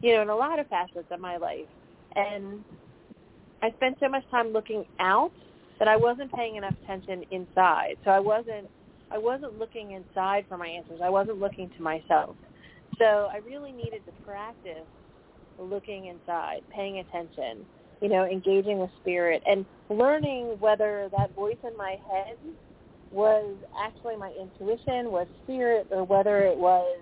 you 0.03 0.15
know, 0.15 0.23
in 0.23 0.29
a 0.29 0.37
lot 0.37 0.59
of 0.59 0.67
facets 0.69 1.07
of 1.11 1.21
my 1.21 1.37
life. 1.37 1.67
And 2.15 2.65
I 3.63 3.71
spent 3.73 3.97
so 4.01 4.09
much 4.09 4.25
time 4.31 4.53
looking 4.53 4.85
out 5.01 5.33
that 5.79 5.89
I 5.89 5.97
wasn't 5.97 6.33
paying 6.33 6.57
enough 6.57 6.75
attention 6.85 7.25
inside. 7.31 7.97
So 8.05 8.11
I 8.11 8.21
wasn't 8.21 8.69
I 9.11 9.19
wasn't 9.19 9.59
looking 9.59 9.93
inside 9.93 10.47
for 10.49 10.57
my 10.57 10.67
answers. 10.67 11.01
I 11.03 11.11
wasn't 11.11 11.39
looking 11.39 11.71
to 11.77 11.83
myself. 11.83 12.37
So 12.99 13.29
I 13.33 13.39
really 13.47 13.73
needed 13.73 14.05
to 14.07 14.13
practice 14.25 14.87
looking 15.59 16.07
inside, 16.07 16.61
paying 16.75 16.99
attention, 16.99 17.67
you 18.01 18.09
know, 18.09 18.25
engaging 18.25 18.79
with 18.79 18.91
spirit 19.01 19.43
and 19.47 19.65
learning 19.89 20.57
whether 20.59 21.09
that 21.13 21.35
voice 21.35 21.57
in 21.63 21.77
my 21.77 21.97
head 22.11 22.37
was 23.11 23.57
actually 23.85 24.17
my 24.17 24.33
intuition, 24.41 25.11
was 25.11 25.27
spirit, 25.45 25.87
or 25.91 26.05
whether 26.05 26.43
it 26.43 26.57
was 26.57 26.99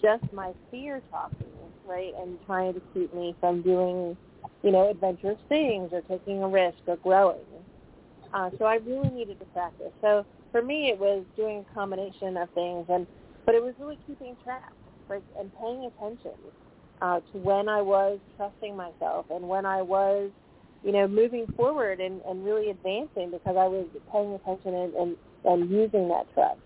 just 0.00 0.22
my 0.32 0.52
fear 0.70 1.02
talking, 1.10 1.46
right, 1.84 2.12
and 2.20 2.38
trying 2.46 2.72
to 2.74 2.82
keep 2.94 3.12
me 3.14 3.36
from 3.40 3.62
doing 3.62 4.16
you 4.62 4.70
know, 4.70 4.90
adventurous 4.90 5.38
things 5.48 5.90
or 5.92 6.02
taking 6.02 6.42
a 6.42 6.48
risk 6.48 6.78
or 6.86 6.96
growing. 6.98 7.44
Uh, 8.32 8.50
so 8.58 8.64
I 8.64 8.76
really 8.76 9.10
needed 9.10 9.38
to 9.40 9.44
practice. 9.46 9.92
So 10.00 10.24
for 10.52 10.62
me, 10.62 10.88
it 10.88 10.98
was 10.98 11.24
doing 11.36 11.64
a 11.68 11.74
combination 11.74 12.36
of 12.36 12.48
things, 12.50 12.86
and 12.88 13.06
but 13.44 13.54
it 13.54 13.62
was 13.62 13.74
really 13.78 13.98
keeping 14.06 14.36
track, 14.42 14.72
like 15.10 15.22
and 15.38 15.50
paying 15.60 15.90
attention 15.96 16.38
uh, 17.02 17.18
to 17.32 17.38
when 17.38 17.68
I 17.68 17.82
was 17.82 18.20
trusting 18.36 18.76
myself 18.76 19.26
and 19.30 19.48
when 19.48 19.66
I 19.66 19.82
was, 19.82 20.30
you 20.84 20.92
know, 20.92 21.08
moving 21.08 21.46
forward 21.56 22.00
and, 22.00 22.20
and 22.22 22.44
really 22.44 22.70
advancing 22.70 23.32
because 23.32 23.56
I 23.58 23.66
was 23.66 23.86
paying 24.12 24.32
attention 24.34 24.74
and, 24.74 24.94
and, 24.94 25.16
and 25.44 25.70
using 25.70 26.08
that 26.08 26.32
trust. 26.32 26.60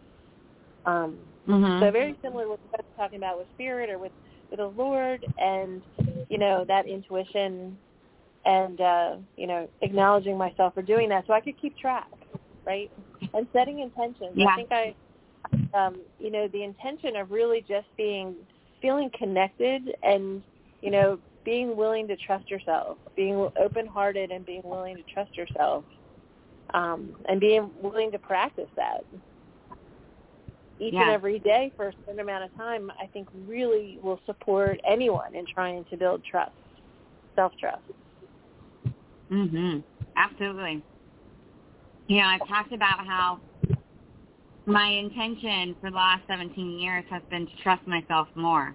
Um, 0.85 1.17
mm-hmm. 1.49 1.83
So 1.83 1.91
very 1.91 2.15
similar 2.23 2.51
with 2.51 2.61
what 2.69 2.81
I 2.81 2.83
was 2.83 2.97
talking 2.99 3.17
about 3.17 3.39
with 3.39 3.47
spirit 3.55 3.89
or 3.89 3.99
with 3.99 4.13
with 4.51 4.61
the 4.61 4.67
Lord, 4.67 5.25
and 5.39 5.83
you 6.29 6.39
know 6.39 6.65
that 6.69 6.87
intuition 6.87 7.77
and 8.45 8.81
uh, 8.81 9.17
you 9.37 9.47
know 9.47 9.69
acknowledging 9.81 10.37
myself 10.39 10.75
for 10.75 10.83
doing 10.83 11.09
that 11.09 11.27
so 11.27 11.33
I 11.33 11.41
could 11.41 11.61
keep 11.61 11.77
track, 11.79 12.11
right? 12.65 12.91
And 13.35 13.47
setting 13.53 13.81
intentions. 13.81 14.33
Yeah. 14.35 14.47
I 14.47 14.55
think 14.55 14.71
I, 14.71 14.95
um, 15.75 15.97
you 16.21 16.31
know, 16.31 16.47
the 16.47 16.63
intention 16.63 17.17
of 17.17 17.33
really 17.33 17.65
just 17.67 17.89
being 17.97 18.37
feeling 18.81 19.11
connected 19.19 19.95
and 20.03 20.43
you 20.83 20.91
know 20.91 21.21
being 21.45 21.77
willing 21.77 22.09
to 22.09 22.17
trust 22.17 22.51
yourself, 22.51 22.99
being 23.15 23.49
open-hearted 23.57 24.31
and 24.33 24.45
being 24.45 24.63
willing 24.65 24.97
to 24.97 25.05
trust 25.05 25.37
yourself, 25.37 25.85
um, 26.75 27.15
and 27.29 27.41
being 27.41 27.71
willing 27.81 28.11
to 28.11 28.19
practice 28.19 28.71
that 28.77 29.05
each 30.79 30.95
Yeah. 30.95 31.03
and 31.03 31.11
every 31.11 31.39
day 31.39 31.73
for 31.77 31.89
a 31.89 31.93
certain 32.05 32.21
amount 32.21 32.45
of 32.45 32.55
time, 32.55 32.91
I 33.01 33.07
think 33.07 33.29
really 33.33 33.99
will 34.03 34.21
support 34.27 34.81
anyone 34.85 35.35
in 35.35 35.47
trying 35.47 35.85
to 35.87 35.97
build 35.97 36.23
trust, 36.25 36.53
self-trust. 37.35 37.83
Mhm. 39.31 39.85
Absolutely. 40.17 40.83
You 42.09 42.19
know, 42.19 42.27
I've 42.27 42.47
talked 42.47 42.73
about 42.73 43.07
how 43.07 43.41
my 44.67 44.89
intention 44.89 45.77
for 45.81 45.91
the 45.91 45.97
last 45.97 46.23
17 46.27 46.79
years 46.79 47.05
has 47.09 47.23
been 47.31 47.47
to 47.47 47.53
trust 47.63 47.87
myself 47.87 48.29
more. 48.35 48.75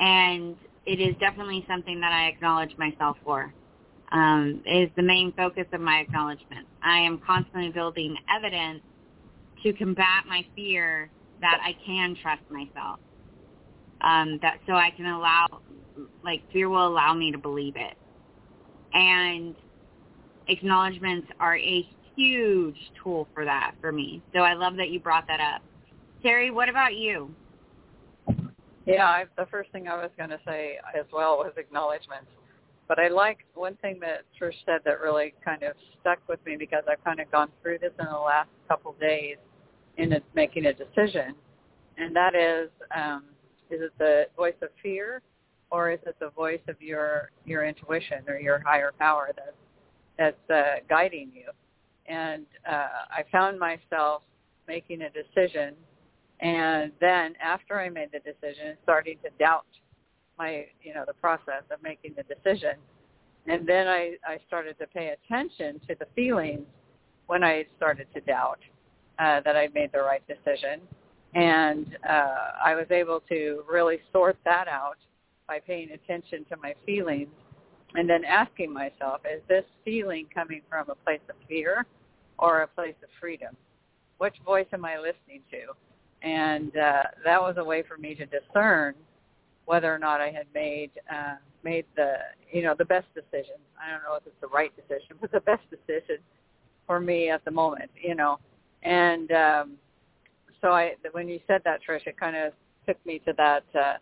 And 0.00 0.56
it 0.86 1.00
is 1.00 1.14
definitely 1.20 1.64
something 1.68 2.00
that 2.00 2.12
I 2.12 2.26
acknowledge 2.26 2.76
myself 2.78 3.16
for. 3.24 3.52
Um, 4.10 4.62
is 4.64 4.88
the 4.96 5.02
main 5.02 5.32
focus 5.36 5.66
of 5.72 5.82
my 5.82 5.98
acknowledgement. 5.98 6.66
I 6.82 6.98
am 7.00 7.20
constantly 7.26 7.68
building 7.68 8.16
evidence 8.34 8.80
to 9.62 9.72
combat 9.74 10.24
my 10.26 10.46
fear 10.56 11.10
that 11.42 11.60
I 11.62 11.76
can 11.84 12.16
trust 12.20 12.42
myself. 12.50 12.98
Um, 14.00 14.38
that 14.40 14.60
so 14.66 14.72
I 14.72 14.90
can 14.96 15.06
allow, 15.06 15.46
like 16.24 16.40
fear 16.52 16.70
will 16.70 16.86
allow 16.86 17.12
me 17.12 17.32
to 17.32 17.38
believe 17.38 17.76
it. 17.76 17.96
And 18.94 19.54
acknowledgments 20.46 21.28
are 21.38 21.58
a 21.58 21.86
huge 22.18 22.76
tool 23.02 23.28
for 23.32 23.44
that 23.44 23.72
for 23.80 23.92
me. 23.92 24.20
So 24.34 24.40
I 24.40 24.54
love 24.54 24.76
that 24.76 24.90
you 24.90 24.98
brought 24.98 25.26
that 25.28 25.40
up. 25.40 25.62
Terry, 26.22 26.50
what 26.50 26.68
about 26.68 26.96
you? 26.96 27.30
Yeah, 28.86 29.04
I, 29.04 29.24
the 29.36 29.46
first 29.46 29.70
thing 29.70 29.86
I 29.86 29.94
was 29.96 30.10
going 30.16 30.30
to 30.30 30.40
say 30.46 30.78
as 30.98 31.04
well 31.12 31.36
was 31.36 31.52
acknowledgments. 31.56 32.30
But 32.88 32.98
I 32.98 33.08
like 33.08 33.44
one 33.54 33.76
thing 33.82 34.00
that 34.00 34.22
Trish 34.40 34.54
said 34.64 34.80
that 34.86 35.00
really 35.00 35.34
kind 35.44 35.62
of 35.62 35.74
stuck 36.00 36.18
with 36.26 36.44
me 36.46 36.56
because 36.56 36.84
I've 36.90 37.04
kind 37.04 37.20
of 37.20 37.30
gone 37.30 37.50
through 37.62 37.78
this 37.80 37.92
in 38.00 38.06
the 38.06 38.18
last 38.18 38.48
couple 38.66 38.96
days 38.98 39.36
in 39.98 40.14
a, 40.14 40.20
making 40.34 40.64
a 40.66 40.72
decision, 40.72 41.34
and 41.98 42.16
that 42.16 42.34
is, 42.34 42.70
um, 42.96 43.24
is 43.70 43.82
it 43.82 43.92
the 43.98 44.24
voice 44.36 44.54
of 44.62 44.70
fear, 44.82 45.20
or 45.70 45.90
is 45.90 45.98
it 46.06 46.16
the 46.18 46.30
voice 46.30 46.60
of 46.66 46.80
your 46.80 47.30
your 47.44 47.66
intuition 47.66 48.24
or 48.26 48.38
your 48.38 48.62
higher 48.64 48.92
power 48.98 49.32
that's 49.36 49.50
that's 50.18 50.50
uh, 50.50 50.80
guiding 50.88 51.30
you? 51.34 51.50
And 52.08 52.46
uh, 52.68 52.88
I 53.10 53.24
found 53.30 53.58
myself 53.58 54.22
making 54.66 55.02
a 55.02 55.10
decision, 55.10 55.74
and 56.40 56.92
then 57.00 57.34
after 57.42 57.78
I 57.78 57.88
made 57.90 58.10
the 58.12 58.20
decision, 58.20 58.76
starting 58.82 59.16
to 59.24 59.30
doubt 59.38 59.66
my 60.38 60.66
you 60.82 60.94
know 60.94 61.04
the 61.06 61.14
process 61.14 61.64
of 61.70 61.82
making 61.82 62.14
the 62.16 62.22
decision, 62.22 62.76
and 63.46 63.66
then 63.66 63.88
I 63.88 64.14
I 64.26 64.38
started 64.46 64.78
to 64.78 64.86
pay 64.86 65.14
attention 65.22 65.80
to 65.88 65.94
the 65.98 66.06
feelings 66.14 66.66
when 67.26 67.44
I 67.44 67.66
started 67.76 68.06
to 68.14 68.20
doubt 68.20 68.60
uh, 69.18 69.40
that 69.44 69.56
I 69.56 69.68
made 69.74 69.90
the 69.92 70.00
right 70.00 70.22
decision. 70.26 70.80
And 71.34 71.96
uh, 72.08 72.34
I 72.64 72.74
was 72.74 72.86
able 72.90 73.20
to 73.28 73.62
really 73.70 73.98
sort 74.12 74.38
that 74.44 74.66
out 74.66 74.96
by 75.46 75.60
paying 75.60 75.90
attention 75.90 76.46
to 76.50 76.56
my 76.56 76.74
feelings 76.86 77.28
and 77.94 78.08
then 78.08 78.24
asking 78.24 78.72
myself, 78.72 79.20
is 79.24 79.42
this 79.48 79.64
feeling 79.84 80.26
coming 80.34 80.60
from 80.68 80.90
a 80.90 80.94
place 80.94 81.20
of 81.28 81.36
fear 81.48 81.86
or 82.38 82.62
a 82.62 82.66
place 82.66 82.94
of 83.02 83.08
freedom? 83.20 83.56
Which 84.18 84.34
voice 84.44 84.66
am 84.72 84.84
I 84.84 84.96
listening 84.96 85.42
to? 85.50 85.72
And 86.22 86.76
uh, 86.76 87.02
that 87.24 87.40
was 87.40 87.56
a 87.58 87.64
way 87.64 87.82
for 87.86 87.96
me 87.96 88.14
to 88.16 88.26
discern 88.26 88.94
whether 89.66 89.92
or 89.94 89.98
not 89.98 90.20
I 90.20 90.30
had 90.30 90.46
made 90.54 90.90
uh, 91.12 91.36
made 91.62 91.84
the 91.94 92.14
you 92.50 92.62
know 92.62 92.74
the 92.76 92.84
best 92.84 93.06
decision. 93.14 93.56
I 93.80 93.90
don't 93.92 94.02
know 94.02 94.16
if 94.16 94.26
it's 94.26 94.40
the 94.40 94.48
right 94.48 94.72
decision, 94.74 95.16
but 95.20 95.30
the 95.30 95.40
best 95.40 95.62
decision 95.70 96.18
for 96.86 96.98
me 96.98 97.30
at 97.30 97.44
the 97.44 97.50
moment. 97.50 97.90
You 98.02 98.14
know, 98.14 98.38
and 98.82 99.30
um, 99.30 99.72
so 100.60 100.68
I, 100.68 100.94
when 101.12 101.28
you 101.28 101.38
said 101.46 101.60
that, 101.64 101.80
Trish, 101.86 102.06
it 102.06 102.18
kind 102.18 102.36
of 102.36 102.52
took 102.86 103.04
me 103.06 103.20
to 103.26 103.32
that 103.36 103.64
uh, 103.78 103.94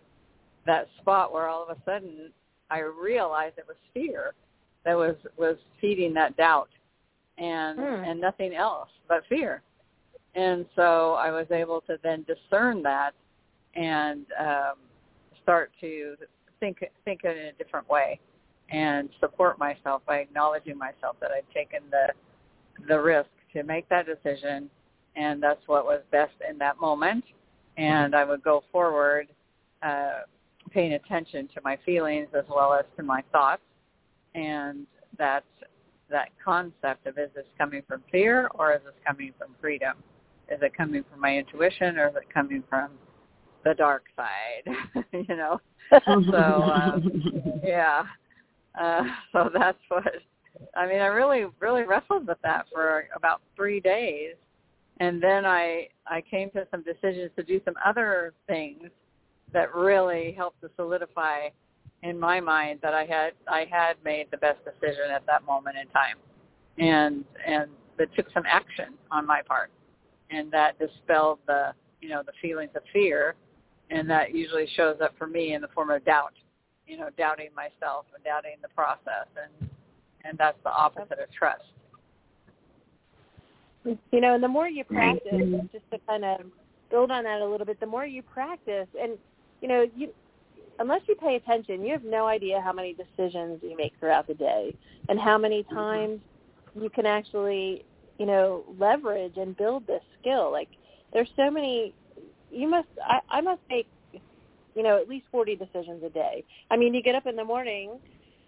that 0.66 0.88
spot 1.00 1.33
where 1.33 1.49
all 1.49 1.62
of 1.69 1.76
a 1.76 1.81
sudden 1.85 2.31
I 2.71 2.81
realized 2.81 3.59
it 3.59 3.66
was 3.66 3.76
fear 3.93 4.35
that 4.85 4.97
was 4.97 5.16
was 5.37 5.57
feeding 5.81 6.14
that 6.14 6.37
doubt, 6.37 6.71
and 7.38 7.78
Mm. 7.78 8.09
and 8.11 8.21
nothing 8.21 8.55
else 8.55 8.88
but 9.09 9.25
fear. 9.28 9.62
And 10.35 10.66
so 10.75 11.14
I 11.14 11.31
was 11.31 11.47
able 11.50 11.81
to 11.83 11.99
then 12.02 12.25
discern 12.25 12.83
that 12.83 13.12
and 13.75 14.26
um, 14.38 14.75
start 15.43 15.71
to 15.81 16.16
think 16.61 16.83
think 17.05 17.25
in 17.25 17.31
a 17.37 17.52
different 17.52 17.88
way. 17.88 18.19
and 18.71 19.09
support 19.21 19.61
myself 19.61 20.02
by 20.07 20.16
acknowledging 20.19 20.76
myself 20.76 21.14
that 21.21 21.31
I'd 21.31 21.49
taken 21.55 21.83
the 21.90 22.07
the 22.88 23.00
risk 23.00 23.31
to 23.52 23.62
make 23.62 23.88
that 23.90 24.07
decision 24.07 24.69
and 25.14 25.40
that's 25.40 25.62
what 25.69 25.85
was 25.85 26.02
best 26.11 26.35
in 26.50 26.59
that 26.59 26.81
moment 26.81 27.25
and 27.76 28.12
I 28.16 28.25
would 28.25 28.43
go 28.43 28.64
forward 28.73 29.28
uh, 29.85 30.23
paying 30.73 30.95
attention 30.95 31.49
to 31.55 31.61
my 31.62 31.76
feelings 31.87 32.26
as 32.37 32.45
well 32.49 32.75
as 32.75 32.85
to 32.97 33.05
my 33.05 33.23
thoughts 33.31 33.62
and 34.35 34.85
that 35.16 35.45
that 36.10 36.28
concept 36.42 37.06
of 37.06 37.18
is 37.18 37.30
this 37.34 37.46
coming 37.58 37.82
from 37.88 38.02
fear 38.10 38.48
or 38.54 38.72
is 38.75 38.80
this 38.84 38.94
coming 39.06 39.32
from 39.38 39.54
freedom? 39.60 39.96
Is 40.48 40.58
it 40.62 40.76
coming 40.76 41.04
from 41.10 41.20
my 41.20 41.36
intuition 41.36 41.98
or 41.98 42.08
is 42.08 42.14
it 42.16 42.32
coming 42.32 42.62
from 42.68 42.90
the 43.64 43.75
dark 43.75 44.04
side? 44.14 45.04
you 45.12 45.36
know. 45.36 45.60
so 46.04 46.36
um, 46.36 47.22
yeah, 47.64 48.04
uh, 48.80 49.02
so 49.32 49.50
that's 49.52 49.78
what 49.88 50.04
I 50.75 50.86
mean. 50.86 51.00
I 51.00 51.06
really 51.06 51.46
really 51.60 51.82
wrestled 51.82 52.26
with 52.26 52.38
that 52.42 52.66
for 52.72 53.08
about 53.14 53.40
three 53.54 53.80
days, 53.80 54.34
and 55.00 55.22
then 55.22 55.44
I 55.44 55.88
I 56.06 56.22
came 56.22 56.50
to 56.50 56.66
some 56.70 56.82
decisions 56.82 57.30
to 57.36 57.44
do 57.44 57.60
some 57.64 57.75
other 57.84 58.34
things 58.48 58.90
that 59.52 59.75
really 59.75 60.32
helped 60.36 60.60
to 60.62 60.70
solidify 60.76 61.48
in 62.08 62.18
my 62.18 62.40
mind 62.40 62.78
that 62.82 62.94
I 62.94 63.04
had 63.04 63.32
I 63.48 63.66
had 63.70 63.94
made 64.04 64.26
the 64.30 64.36
best 64.36 64.58
decision 64.64 65.10
at 65.12 65.26
that 65.26 65.44
moment 65.44 65.76
in 65.80 65.88
time, 65.88 66.16
and 66.78 67.25
and 67.46 67.70
that 67.98 68.14
took 68.14 68.26
some 68.32 68.44
action 68.46 68.94
on 69.10 69.26
my 69.26 69.42
part, 69.42 69.70
and 70.30 70.50
that 70.52 70.78
dispelled 70.78 71.38
the 71.46 71.72
you 72.00 72.08
know 72.08 72.22
the 72.25 72.32
feelings 72.40 72.70
of 72.76 72.82
fear, 72.92 73.34
and 73.90 74.08
that 74.08 74.34
usually 74.34 74.68
shows 74.76 74.96
up 75.02 75.14
for 75.18 75.26
me 75.26 75.54
in 75.54 75.62
the 75.62 75.68
form 75.68 75.90
of 75.90 76.04
doubt, 76.04 76.34
you 76.86 76.96
know, 76.96 77.08
doubting 77.18 77.50
myself 77.54 78.06
and 78.14 78.22
doubting 78.25 78.56
the 78.62 78.68
process, 78.68 79.26
and 79.36 79.70
and 80.25 80.38
that's 80.38 80.58
the 80.64 80.70
opposite 80.70 81.18
of 81.18 81.30
trust. 81.36 81.62
You 83.84 84.20
know, 84.20 84.34
and 84.34 84.42
the 84.42 84.48
more 84.48 84.68
you 84.68 84.84
mm-hmm. 84.84 84.94
practice, 84.94 85.70
just 85.72 85.90
to 85.92 85.98
kind 86.06 86.25
of 86.25 86.40
build 86.90 87.10
on 87.10 87.25
that 87.25 87.40
a 87.40 87.46
little 87.46 87.66
bit, 87.66 87.78
the 87.80 87.86
more 87.86 88.06
you 88.06 88.22
practice, 88.22 88.88
and 89.00 89.12
you 89.60 89.68
know, 89.68 89.86
you 89.96 90.10
unless 90.78 91.02
you 91.09 91.14
pay 91.14 91.37
attention, 91.37 91.85
you 91.85 91.92
have 91.92 92.04
no 92.04 92.26
idea 92.26 92.61
how 92.61 92.73
many 92.73 92.95
decisions 92.95 93.61
you 93.62 93.76
make 93.76 93.92
throughout 93.99 94.26
the 94.26 94.35
day 94.35 94.76
and 95.09 95.18
how 95.18 95.38
many 95.38 95.62
mm-hmm. 95.64 95.75
times 95.75 96.21
you 96.80 96.90
can 96.90 97.06
actually, 97.06 97.85
you 98.18 98.26
know, 98.26 98.64
leverage 98.78 99.37
and 99.37 99.56
build 99.56 99.87
this 99.87 100.02
skill. 100.21 100.50
Like 100.50 100.68
there's 101.12 101.28
so 101.37 101.50
many 101.50 101.95
you 102.50 102.68
must 102.68 102.88
I, 103.04 103.21
I 103.28 103.40
must 103.40 103.61
make 103.68 103.88
you 104.76 104.83
know, 104.83 105.00
at 105.00 105.09
least 105.09 105.25
40 105.33 105.56
decisions 105.56 106.02
a 106.04 106.11
day. 106.11 106.45
I 106.71 106.76
mean, 106.76 106.92
you 106.92 107.02
get 107.02 107.14
up 107.14 107.26
in 107.26 107.35
the 107.35 107.45
morning, 107.45 107.99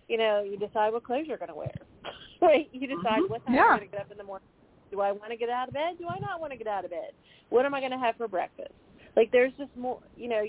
you 0.09 0.19
know, 0.19 0.43
you 0.43 0.59
decide 0.59 0.93
what 0.93 1.03
clothes 1.03 1.25
you're 1.27 1.39
going 1.39 1.49
to 1.49 1.55
wear. 1.55 1.73
right? 2.43 2.69
You 2.71 2.87
decide 2.87 3.21
mm-hmm. 3.23 3.33
what 3.33 3.45
time 3.47 3.55
yeah. 3.55 3.63
you're 3.63 3.77
going 3.79 3.89
to 3.89 3.97
get 3.97 4.01
up 4.03 4.13
in 4.13 4.19
the 4.19 4.25
morning. 4.25 4.47
Do 4.91 5.01
I 5.01 5.11
want 5.11 5.31
to 5.31 5.37
get 5.37 5.49
out 5.49 5.69
of 5.69 5.75
bed? 5.75 5.97
Do 5.99 6.07
I 6.07 6.19
not 6.19 6.39
want 6.41 6.53
to 6.53 6.59
get 6.59 6.67
out 6.67 6.85
of 6.85 6.91
bed? 6.91 7.13
What 7.49 7.65
am 7.65 7.75
I 7.75 7.81
going 7.81 7.93
to 7.93 7.99
have 7.99 8.17
for 8.17 8.29
breakfast? 8.29 8.73
Like 9.17 9.33
there's 9.33 9.53
just 9.59 9.75
more, 9.77 10.01
you 10.17 10.29
know, 10.29 10.43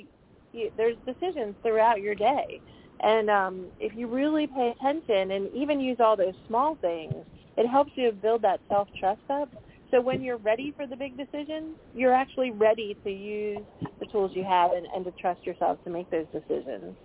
you, 0.51 0.71
there's 0.77 0.97
decisions 1.05 1.55
throughout 1.61 2.01
your 2.01 2.15
day. 2.15 2.61
And 3.01 3.29
um, 3.29 3.67
if 3.79 3.95
you 3.95 4.07
really 4.07 4.47
pay 4.47 4.73
attention 4.77 5.31
and 5.31 5.49
even 5.53 5.79
use 5.79 5.97
all 5.99 6.17
those 6.17 6.33
small 6.47 6.75
things, 6.81 7.25
it 7.57 7.67
helps 7.67 7.91
you 7.95 8.11
build 8.11 8.41
that 8.41 8.61
self-trust 8.69 9.21
up. 9.29 9.49
So 9.91 10.01
when 10.01 10.21
you're 10.21 10.37
ready 10.37 10.73
for 10.75 10.85
the 10.85 10.95
big 10.95 11.17
decision, 11.17 11.75
you're 11.93 12.13
actually 12.13 12.51
ready 12.51 12.97
to 13.03 13.09
use 13.09 13.65
the 13.99 14.05
tools 14.07 14.31
you 14.35 14.43
have 14.43 14.71
and, 14.73 14.85
and 14.95 15.03
to 15.05 15.11
trust 15.19 15.45
yourself 15.45 15.79
to 15.83 15.89
make 15.89 16.09
those 16.09 16.27
decisions. 16.31 16.95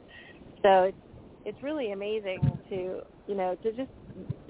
So 0.63 0.85
it's, 0.85 0.99
it's 1.45 1.63
really 1.63 1.93
amazing 1.93 2.41
to, 2.69 3.01
you 3.27 3.35
know, 3.35 3.57
to 3.63 3.73
just 3.73 3.91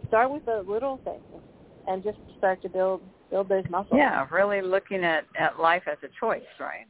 start 0.09 0.31
with 0.31 0.45
the 0.45 0.65
little 0.67 1.01
things 1.05 1.43
and 1.87 2.03
just 2.03 2.19
start 2.39 2.63
to 2.63 2.69
build 2.69 3.03
build 3.31 3.49
those 3.49 3.65
muscles. 3.69 3.99
Yeah, 3.99 4.26
really 4.30 4.63
looking 4.63 5.04
at, 5.04 5.25
at 5.39 5.59
life 5.59 5.83
as 5.91 5.99
a 6.02 6.09
choice, 6.21 6.43
right? 6.61 6.87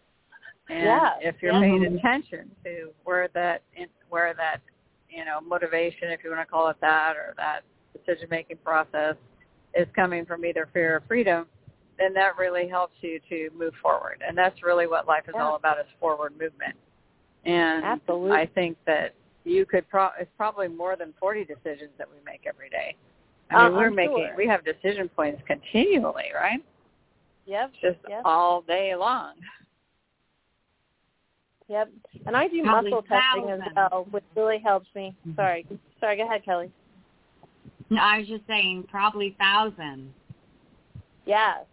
And 0.68 0.84
yeah. 0.84 1.12
if 1.20 1.36
you're 1.42 1.52
yeah. 1.52 1.60
paying 1.60 1.84
attention 1.84 2.50
to 2.64 2.90
where 3.04 3.28
that 3.34 3.62
where 4.08 4.34
that 4.34 4.60
you 5.10 5.24
know 5.24 5.40
motivation, 5.40 6.10
if 6.10 6.20
you 6.24 6.30
want 6.30 6.46
to 6.46 6.50
call 6.50 6.68
it 6.68 6.76
that, 6.80 7.16
or 7.16 7.34
that 7.36 7.60
decision 7.92 8.28
making 8.30 8.56
process 8.64 9.16
is 9.74 9.86
coming 9.94 10.24
from 10.24 10.44
either 10.44 10.68
fear 10.72 10.96
or 10.96 11.02
freedom, 11.06 11.46
then 11.98 12.14
that 12.14 12.36
really 12.38 12.68
helps 12.68 12.94
you 13.00 13.20
to 13.28 13.50
move 13.56 13.74
forward. 13.82 14.22
And 14.26 14.36
that's 14.36 14.62
really 14.62 14.86
what 14.86 15.06
life 15.06 15.24
is 15.28 15.34
yeah. 15.36 15.44
all 15.44 15.56
about 15.56 15.78
is 15.78 15.86
forward 16.00 16.32
movement. 16.32 16.76
And 17.44 17.84
Absolutely. 17.84 18.32
I 18.32 18.46
think 18.46 18.76
that 18.86 19.14
you 19.44 19.66
could 19.66 19.88
pro- 19.88 20.10
it's 20.18 20.30
probably 20.36 20.68
more 20.68 20.96
than 20.96 21.12
40 21.20 21.44
decisions 21.44 21.90
that 21.98 22.08
we 22.08 22.16
make 22.24 22.44
every 22.46 22.70
day. 22.70 22.96
I 23.50 23.64
mean, 23.64 23.74
uh, 23.74 23.76
we're 23.76 23.88
I'm 23.88 23.94
making 23.94 24.26
sure. 24.28 24.36
we 24.36 24.46
have 24.46 24.64
decision 24.64 25.08
points 25.08 25.42
continually, 25.46 26.30
right? 26.34 26.64
Yep. 27.46 27.72
Just 27.82 27.98
yep. 28.08 28.22
all 28.24 28.62
day 28.62 28.94
long. 28.96 29.34
Yep. 31.68 31.90
And 32.26 32.36
I 32.36 32.48
do 32.48 32.62
Probably 32.62 32.90
muscle 32.90 33.02
testing 33.08 33.50
as 33.50 33.60
well, 33.74 34.06
which 34.10 34.24
really 34.36 34.58
helps 34.58 34.88
me. 34.94 35.14
Mm-hmm. 35.26 35.36
Sorry. 35.36 35.66
Sorry, 36.00 36.16
go 36.16 36.24
ahead, 36.24 36.44
Kelly. 36.44 36.70
No, 37.90 38.00
I 38.00 38.18
was 38.18 38.28
just 38.28 38.46
saying 38.46 38.86
probably 38.90 39.36
thousands. 39.38 40.12
Yes. 41.26 41.64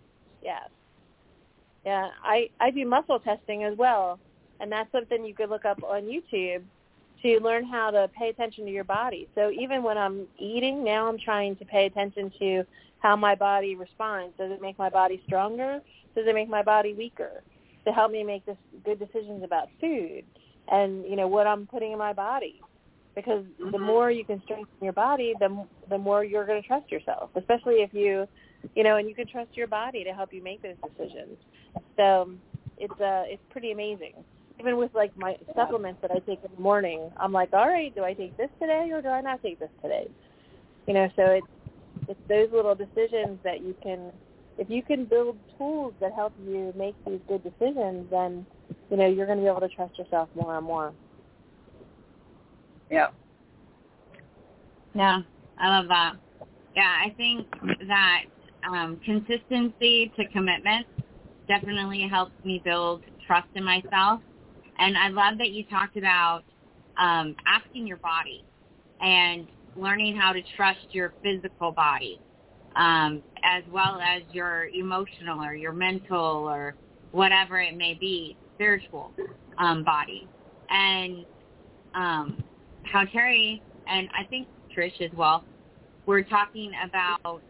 Yes. 0.41 0.69
Yeah, 1.85 2.09
I 2.23 2.49
I 2.59 2.69
do 2.71 2.85
muscle 2.85 3.19
testing 3.19 3.63
as 3.63 3.75
well, 3.77 4.19
and 4.59 4.71
that's 4.71 4.91
something 4.91 5.25
you 5.25 5.33
could 5.33 5.49
look 5.49 5.65
up 5.65 5.83
on 5.83 6.03
YouTube 6.03 6.61
to 7.23 7.39
learn 7.39 7.65
how 7.65 7.91
to 7.91 8.09
pay 8.17 8.29
attention 8.29 8.65
to 8.65 8.71
your 8.71 8.83
body. 8.83 9.27
So 9.35 9.51
even 9.51 9.83
when 9.83 9.97
I'm 9.97 10.27
eating, 10.37 10.83
now 10.83 11.07
I'm 11.07 11.17
trying 11.17 11.55
to 11.57 11.65
pay 11.65 11.85
attention 11.85 12.31
to 12.39 12.63
how 12.99 13.15
my 13.15 13.35
body 13.35 13.75
responds. 13.75 14.37
Does 14.37 14.51
it 14.51 14.61
make 14.61 14.77
my 14.77 14.89
body 14.89 15.21
stronger? 15.25 15.81
Does 16.15 16.27
it 16.27 16.35
make 16.35 16.49
my 16.49 16.61
body 16.61 16.93
weaker? 16.93 17.41
To 17.85 17.91
help 17.91 18.11
me 18.11 18.23
make 18.23 18.45
this 18.45 18.57
good 18.85 18.99
decisions 18.99 19.43
about 19.43 19.67
food 19.79 20.23
and 20.71 21.03
you 21.05 21.15
know 21.15 21.27
what 21.27 21.47
I'm 21.47 21.67
putting 21.67 21.91
in 21.91 21.97
my 21.97 22.13
body. 22.13 22.61
Because 23.13 23.43
the 23.71 23.77
more 23.77 24.09
you 24.09 24.23
can 24.23 24.41
strengthen 24.45 24.73
your 24.81 24.93
body, 24.93 25.33
the 25.39 25.65
the 25.89 25.97
more 25.97 26.23
you're 26.23 26.45
going 26.45 26.61
to 26.61 26.67
trust 26.67 26.89
yourself. 26.91 27.29
Especially 27.35 27.75
if 27.75 27.93
you, 27.93 28.25
you 28.73 28.83
know, 28.83 28.95
and 28.97 29.09
you 29.09 29.13
can 29.13 29.27
trust 29.27 29.49
your 29.53 29.67
body 29.67 30.05
to 30.05 30.11
help 30.11 30.33
you 30.33 30.41
make 30.41 30.61
those 30.61 30.77
decisions. 30.81 31.37
So 31.97 32.31
it's 32.77 32.99
uh 33.01 33.23
it's 33.27 33.41
pretty 33.49 33.71
amazing. 33.71 34.13
Even 34.59 34.77
with 34.77 34.93
like 34.93 35.15
my 35.17 35.35
supplements 35.55 36.01
that 36.01 36.11
I 36.11 36.19
take 36.19 36.39
in 36.43 36.51
the 36.55 36.61
morning, 36.61 37.11
I'm 37.19 37.33
like, 37.33 37.51
all 37.51 37.67
right, 37.67 37.93
do 37.93 38.03
I 38.03 38.13
take 38.13 38.37
this 38.37 38.49
today 38.61 38.89
or 38.93 39.01
do 39.01 39.09
I 39.09 39.19
not 39.19 39.41
take 39.41 39.59
this 39.59 39.71
today? 39.81 40.07
You 40.87 40.93
know, 40.93 41.09
so 41.17 41.23
it's 41.23 41.47
it's 42.07 42.19
those 42.29 42.49
little 42.53 42.75
decisions 42.75 43.39
that 43.43 43.61
you 43.61 43.75
can 43.83 44.11
if 44.57 44.69
you 44.69 44.83
can 44.83 45.05
build 45.05 45.37
tools 45.57 45.93
that 45.99 46.13
help 46.13 46.33
you 46.45 46.73
make 46.75 46.95
these 47.05 47.19
good 47.27 47.43
decisions, 47.43 48.07
then 48.09 48.45
you 48.89 48.97
know 48.97 49.07
you're 49.07 49.25
going 49.25 49.37
to 49.37 49.43
be 49.43 49.49
able 49.49 49.61
to 49.61 49.69
trust 49.69 49.97
yourself 49.97 50.29
more 50.35 50.57
and 50.57 50.65
more. 50.65 50.93
Yeah. 52.89 53.07
Yeah, 54.93 55.21
I 55.57 55.69
love 55.69 55.87
that. 55.87 56.13
Yeah, 56.75 56.97
I 57.05 57.13
think 57.15 57.47
that 57.87 58.23
um, 58.69 58.99
consistency 59.05 60.11
to 60.15 60.27
commitment 60.29 60.85
definitely 61.47 62.07
helps 62.09 62.33
me 62.43 62.61
build 62.63 63.01
trust 63.25 63.47
in 63.55 63.63
myself. 63.63 64.21
And 64.79 64.97
I 64.97 65.09
love 65.09 65.37
that 65.37 65.51
you 65.51 65.63
talked 65.65 65.97
about 65.97 66.43
um, 66.97 67.35
asking 67.45 67.87
your 67.87 67.97
body 67.97 68.43
and 68.99 69.47
learning 69.75 70.15
how 70.15 70.33
to 70.33 70.41
trust 70.55 70.79
your 70.91 71.13
physical 71.23 71.71
body 71.71 72.19
um, 72.75 73.21
as 73.43 73.63
well 73.71 73.99
as 74.01 74.21
your 74.31 74.67
emotional 74.67 75.43
or 75.43 75.55
your 75.55 75.73
mental 75.73 76.19
or 76.19 76.75
whatever 77.11 77.59
it 77.59 77.75
may 77.75 77.93
be, 77.93 78.35
spiritual 78.55 79.11
um, 79.57 79.83
body. 79.83 80.27
And 80.69 81.25
um, 81.93 82.43
how 82.83 83.05
Terry 83.05 83.61
and 83.87 84.07
I 84.17 84.23
think 84.25 84.47
Trish 84.75 85.01
as 85.01 85.11
well, 85.15 85.43
we're 86.05 86.23
talking 86.23 86.71
about, 86.83 87.41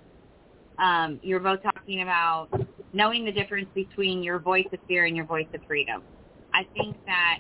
um, 0.79 1.19
you're 1.21 1.39
both 1.39 1.61
talking 1.61 2.01
about 2.01 2.49
knowing 2.93 3.25
the 3.25 3.31
difference 3.31 3.67
between 3.75 4.23
your 4.23 4.39
voice 4.39 4.65
of 4.73 4.79
fear 4.87 5.05
and 5.05 5.15
your 5.15 5.25
voice 5.25 5.47
of 5.53 5.61
freedom. 5.67 6.01
I 6.53 6.65
think 6.75 6.97
that 7.05 7.39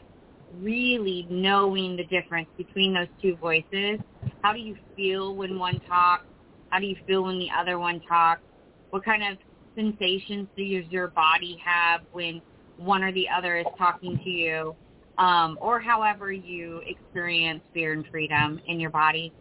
really 0.61 1.27
knowing 1.29 1.95
the 1.95 2.03
difference 2.05 2.47
between 2.57 2.93
those 2.93 3.07
two 3.21 3.35
voices, 3.37 3.99
how 4.41 4.53
do 4.53 4.59
you 4.59 4.75
feel 4.95 5.35
when 5.35 5.57
one 5.57 5.81
talks? 5.87 6.25
How 6.71 6.79
do 6.79 6.87
you 6.87 6.95
feel 7.05 7.23
when 7.23 7.39
the 7.39 7.49
other 7.57 7.77
one 7.79 8.01
talks? 8.07 8.41
What 8.89 9.05
kind 9.05 9.23
of 9.23 9.37
sensations 9.75 10.47
does 10.57 10.85
your 10.89 11.09
body 11.09 11.61
have 11.63 12.01
when 12.11 12.41
one 12.77 13.03
or 13.03 13.11
the 13.11 13.27
other 13.29 13.57
is 13.57 13.67
talking 13.77 14.17
to 14.23 14.29
you? 14.29 14.75
Um, 15.17 15.57
or 15.61 15.79
however 15.79 16.31
you 16.31 16.81
experience 16.87 17.61
fear 17.73 17.93
and 17.93 18.05
freedom 18.09 18.59
in 18.67 18.79
your 18.79 18.89
body. 18.89 19.33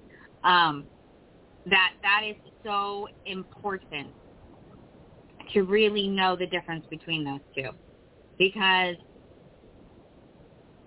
Um, 0.44 0.88
that 1.66 1.92
that 2.02 2.22
is 2.26 2.36
so 2.64 3.08
important 3.26 4.14
to 5.52 5.62
really 5.62 6.08
know 6.08 6.36
the 6.36 6.46
difference 6.46 6.84
between 6.90 7.24
those 7.24 7.40
two 7.54 7.70
because 8.38 8.96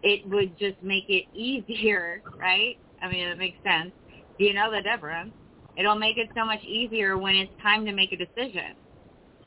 it 0.04 0.28
would 0.30 0.58
just 0.58 0.82
make 0.82 1.06
it 1.10 1.26
easier, 1.34 2.22
right? 2.40 2.78
I 3.02 3.10
mean, 3.10 3.28
it 3.28 3.38
makes 3.38 3.58
sense 3.64 3.94
Do 4.38 4.46
you 4.46 4.54
know 4.54 4.72
the 4.72 4.82
difference. 4.82 5.34
It'll 5.78 5.96
make 5.96 6.18
it 6.18 6.30
so 6.36 6.46
much 6.46 6.64
easier 6.64 7.18
when 7.18 7.36
it's 7.36 7.52
time 7.62 7.86
to 7.86 7.92
make 7.92 8.12
a 8.12 8.18
decision. 8.18 8.76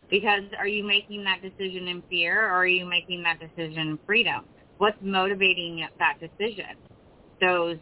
Because 0.08 0.44
are 0.58 0.68
you 0.68 0.84
making 0.84 1.24
that 1.24 1.42
decision 1.42 1.88
in 1.88 2.02
fear 2.08 2.46
or 2.46 2.52
are 2.52 2.66
you 2.66 2.84
making 2.84 3.22
that 3.24 3.40
decision 3.40 3.78
in 3.78 3.98
freedom? 4.06 4.46
What's 4.78 4.96
motivating 5.00 5.86
that 5.98 6.18
decision? 6.20 6.76
Those 7.40 7.78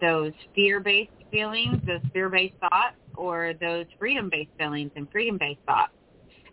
those 0.00 0.32
fear-based 0.54 1.10
feelings, 1.30 1.82
those 1.84 2.00
fear-based 2.12 2.54
thoughts, 2.60 2.96
or 3.16 3.54
those 3.60 3.86
freedom-based 3.98 4.50
feelings 4.56 4.92
and 4.94 5.08
freedom-based 5.10 5.60
thoughts. 5.66 5.92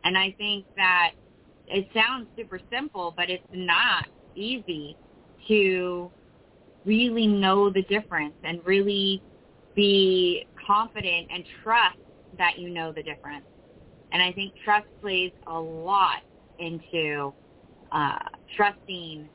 And 0.03 0.17
I 0.17 0.33
think 0.37 0.65
that 0.77 1.11
it 1.67 1.87
sounds 1.93 2.27
super 2.35 2.59
simple, 2.71 3.13
but 3.15 3.29
it's 3.29 3.43
not 3.51 4.07
easy 4.35 4.97
to 5.47 6.11
really 6.85 7.27
know 7.27 7.69
the 7.69 7.83
difference 7.83 8.35
and 8.43 8.65
really 8.65 9.21
be 9.75 10.45
confident 10.65 11.27
and 11.31 11.43
trust 11.63 11.97
that 12.37 12.57
you 12.57 12.69
know 12.69 12.91
the 12.91 13.03
difference. 13.03 13.45
And 14.11 14.21
I 14.21 14.31
think 14.31 14.53
trust 14.63 14.87
plays 15.01 15.31
a 15.47 15.59
lot 15.59 16.21
into 16.59 17.33
uh, 17.91 18.17
trusting 18.55 19.29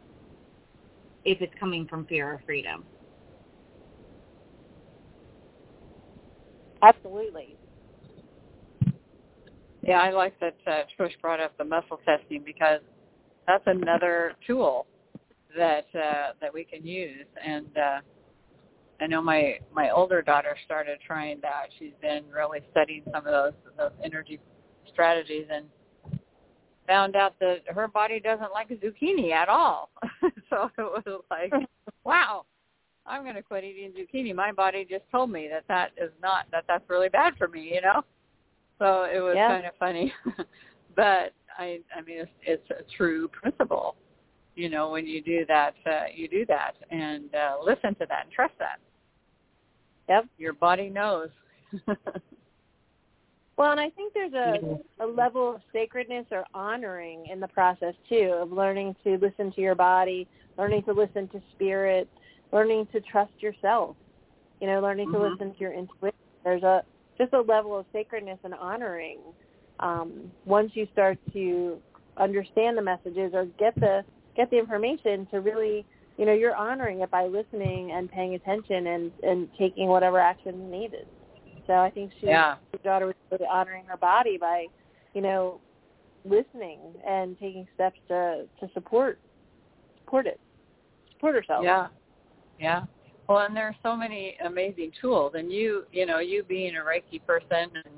if 1.25 1.41
it's 1.41 1.53
coming 1.59 1.87
from 1.87 2.07
fear 2.07 2.29
or 2.29 2.43
freedom. 2.47 2.85
Absolutely. 6.83 7.57
Yeah, 9.83 10.01
I 10.01 10.11
like 10.11 10.39
that 10.41 10.57
uh, 10.67 10.83
Trish 10.99 11.13
brought 11.21 11.41
up 11.41 11.57
the 11.59 11.65
muscle 11.65 12.01
testing 12.05 12.43
because 12.45 12.81
that's 13.47 13.65
another 13.67 14.33
tool 14.47 14.87
that 15.57 15.87
uh, 15.95 16.33
that 16.41 16.53
we 16.53 16.65
can 16.65 16.87
use. 16.87 17.27
And 17.45 17.67
uh, 17.77 18.01
I 19.01 19.07
know 19.07 19.23
my 19.23 19.59
my 19.75 19.91
older 19.91 20.23
daughter 20.23 20.57
started 20.65 20.99
trying 21.07 21.41
that. 21.43 21.67
She's 21.79 21.93
been 22.03 22.25
really 22.35 22.61
studying 22.71 23.03
some 23.13 23.27
of 23.27 23.33
those 23.33 23.53
those 23.79 23.93
energy 24.05 24.39
strategies 24.93 25.47
and 25.53 25.67
found 26.87 27.17
out 27.17 27.39
that 27.41 27.61
her 27.69 27.89
body 27.89 28.21
doesn't 28.21 28.53
like 28.53 28.69
zucchini 28.69 29.33
at 29.33 29.49
all. 29.49 29.91
so 30.51 30.71
it 30.77 30.83
was 31.07 31.23
like, 31.31 31.53
wow, 32.05 32.45
I'm 33.07 33.23
going 33.23 33.37
to 33.37 33.43
quit 33.43 33.65
eating 33.65 33.93
zucchini. 33.93 34.35
My 34.35 34.53
body 34.53 34.87
just 34.89 35.05
told 35.11 35.31
me 35.31 35.49
that 35.51 35.65
that 35.69 35.91
is 35.97 36.11
not 36.21 36.47
that 36.53 36.65
that's 36.69 36.89
really 36.89 37.09
bad 37.09 37.35
for 37.39 37.49
me, 37.49 37.73
you 37.75 37.81
know. 37.81 38.03
So 38.79 39.05
it 39.05 39.21
was 39.21 39.35
Yeah. 39.37 39.49
kind 39.49 39.67
of 39.67 39.73
funny, 39.79 40.13
but 40.97 41.33
I 41.59 41.81
I 41.97 42.01
mean 42.05 42.19
it's 42.21 42.31
it's 42.43 42.71
a 42.71 42.83
true 42.97 43.29
principle. 43.29 43.97
You 44.57 44.69
know, 44.69 44.91
when 44.91 45.07
you 45.07 45.23
do 45.23 45.47
that, 45.47 45.75
uh, 45.87 46.05
you 46.13 46.29
do 46.29 46.45
that 46.47 46.73
and 46.91 47.35
uh, 47.35 47.57
listen 47.65 47.95
to 47.95 48.07
that 48.09 48.25
and 48.25 48.33
trust 48.33 48.55
that. 48.59 48.79
Yep. 50.11 50.27
Your 50.37 50.53
body 50.53 50.91
knows. 50.91 51.31
Well, 53.57 53.73
and 53.73 53.81
I 53.81 53.91
think 53.91 54.15
there's 54.15 54.33
a, 54.33 55.05
a 55.05 55.07
level 55.07 55.57
of 55.57 55.61
sacredness 55.71 56.25
or 56.31 56.47
honoring 56.55 57.27
in 57.27 57.41
the 57.41 57.49
process 57.49 57.93
too 58.09 58.33
of 58.41 58.53
learning 58.53 58.97
to 59.05 59.19
listen 59.19 59.53
to 59.53 59.61
your 59.61 59.75
body, 59.75 60.27
learning 60.57 60.85
to 60.85 60.95
listen 60.95 61.29
to 61.29 61.43
spirit, 61.53 62.09
learning 62.53 62.89
to 62.93 63.03
trust 63.03 63.33
yourself. 63.41 63.97
You 64.63 64.67
know, 64.67 64.81
learning 64.81 65.09
Mhm. 65.09 65.13
to 65.13 65.19
listen 65.21 65.53
to 65.53 65.61
your 65.61 65.75
intuition. 65.75 66.17
There's 66.43 66.63
a 66.63 66.83
just 67.19 67.35
a 67.35 67.43
level 67.43 67.77
of 67.79 67.85
sacredness 67.93 68.39
and 68.45 68.55
honoring 68.55 69.19
um, 69.81 70.33
once 70.47 70.75
you 70.75 70.87
start 70.93 71.19
to 71.35 71.83
understand 72.17 72.79
the 72.79 72.83
messages 72.83 73.35
or 73.35 73.45
get 73.59 73.75
the 73.75 74.03
get 74.37 74.49
the 74.49 74.59
information 74.59 75.27
to 75.27 75.43
really 75.43 75.85
you 76.17 76.27
know 76.27 76.33
you're 76.33 76.55
honoring 76.55 77.01
it 77.01 77.11
by 77.11 77.27
listening 77.27 77.93
and 77.93 78.11
paying 78.11 78.35
attention 78.35 78.87
and 78.89 79.13
and 79.23 79.49
taking 79.59 79.89
whatever 79.89 80.19
action 80.19 80.55
is 80.55 80.71
needed. 80.71 81.07
So 81.67 81.75
I 81.75 81.91
think 81.91 82.11
she 82.21 82.27
yeah. 82.27 82.57
your 82.73 82.83
daughter 82.83 83.07
was 83.07 83.15
really 83.31 83.47
honoring 83.51 83.85
her 83.85 83.97
body 83.97 84.37
by, 84.39 84.67
you 85.15 85.23
know, 85.23 85.61
listening 86.25 86.81
and 87.07 87.39
taking 87.39 87.67
steps 87.75 87.99
to 88.09 88.47
to 88.61 88.69
support 88.75 89.19
support 90.01 90.27
it, 90.27 90.41
support 91.13 91.35
herself. 91.35 91.63
Yeah. 91.65 91.87
Yeah. 92.59 92.83
Well, 93.29 93.39
and 93.47 93.57
there 93.57 93.67
are 93.67 93.77
so 93.83 93.97
many 93.97 94.37
amazing 94.45 94.91
tools, 95.01 95.35
and 95.37 95.53
you, 95.53 95.85
you 95.93 96.05
know, 96.05 96.19
you 96.19 96.43
being 96.43 96.75
a 96.75 96.81
Reiki 96.81 97.25
person 97.25 97.71
and 97.77 97.95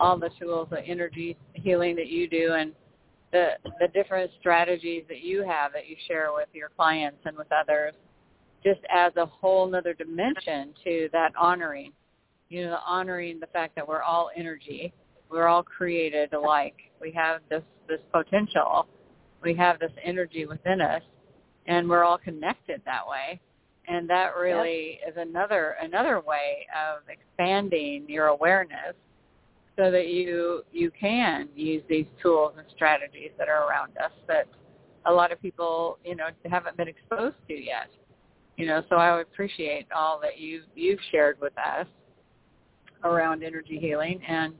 all 0.00 0.18
the 0.18 0.30
tools, 0.40 0.68
the 0.70 0.80
energy 0.80 1.36
healing 1.52 1.94
that 1.96 2.08
you 2.08 2.26
do, 2.26 2.54
and 2.54 2.72
the 3.32 3.52
the 3.80 3.88
different 3.88 4.30
strategies 4.38 5.04
that 5.08 5.20
you 5.20 5.42
have 5.42 5.72
that 5.72 5.88
you 5.88 5.96
share 6.06 6.30
with 6.34 6.48
your 6.52 6.68
clients 6.76 7.18
and 7.24 7.36
with 7.36 7.48
others, 7.50 7.94
just 8.62 8.80
adds 8.88 9.16
a 9.16 9.26
whole 9.26 9.66
nother 9.66 9.94
dimension 9.94 10.74
to 10.84 11.08
that 11.12 11.32
honoring. 11.38 11.92
You 12.48 12.66
know, 12.66 12.78
honoring 12.86 13.40
the 13.40 13.46
fact 13.46 13.74
that 13.76 13.88
we're 13.88 14.02
all 14.02 14.30
energy, 14.36 14.92
we're 15.30 15.46
all 15.46 15.62
created 15.62 16.34
alike. 16.34 16.76
We 17.00 17.10
have 17.12 17.40
this 17.48 17.62
this 17.88 18.00
potential, 18.12 18.86
we 19.42 19.54
have 19.54 19.80
this 19.80 19.92
energy 20.04 20.46
within 20.46 20.80
us, 20.80 21.02
and 21.66 21.88
we're 21.88 22.04
all 22.04 22.18
connected 22.18 22.82
that 22.84 23.06
way. 23.08 23.40
And 23.88 24.08
that 24.10 24.36
really 24.36 25.00
is 25.08 25.14
another 25.16 25.76
another 25.82 26.20
way 26.20 26.66
of 26.76 27.02
expanding 27.08 28.04
your 28.08 28.26
awareness 28.26 28.94
so 29.76 29.90
that 29.90 30.08
you 30.08 30.62
you 30.72 30.90
can 30.98 31.48
use 31.54 31.82
these 31.88 32.06
tools 32.22 32.52
and 32.56 32.66
strategies 32.74 33.30
that 33.38 33.48
are 33.48 33.68
around 33.68 33.96
us 33.98 34.12
that 34.28 34.46
a 35.06 35.12
lot 35.12 35.32
of 35.32 35.40
people 35.40 35.98
you 36.04 36.14
know 36.14 36.26
haven't 36.50 36.76
been 36.76 36.88
exposed 36.88 37.36
to 37.48 37.54
yet. 37.54 37.88
You 38.56 38.66
know 38.66 38.82
so 38.90 38.96
i 38.96 39.14
would 39.14 39.22
appreciate 39.22 39.86
all 39.96 40.20
that 40.20 40.38
you 40.38 40.62
you've 40.74 41.00
shared 41.10 41.40
with 41.40 41.54
us 41.58 41.86
around 43.02 43.42
energy 43.42 43.78
healing 43.80 44.20
and 44.28 44.52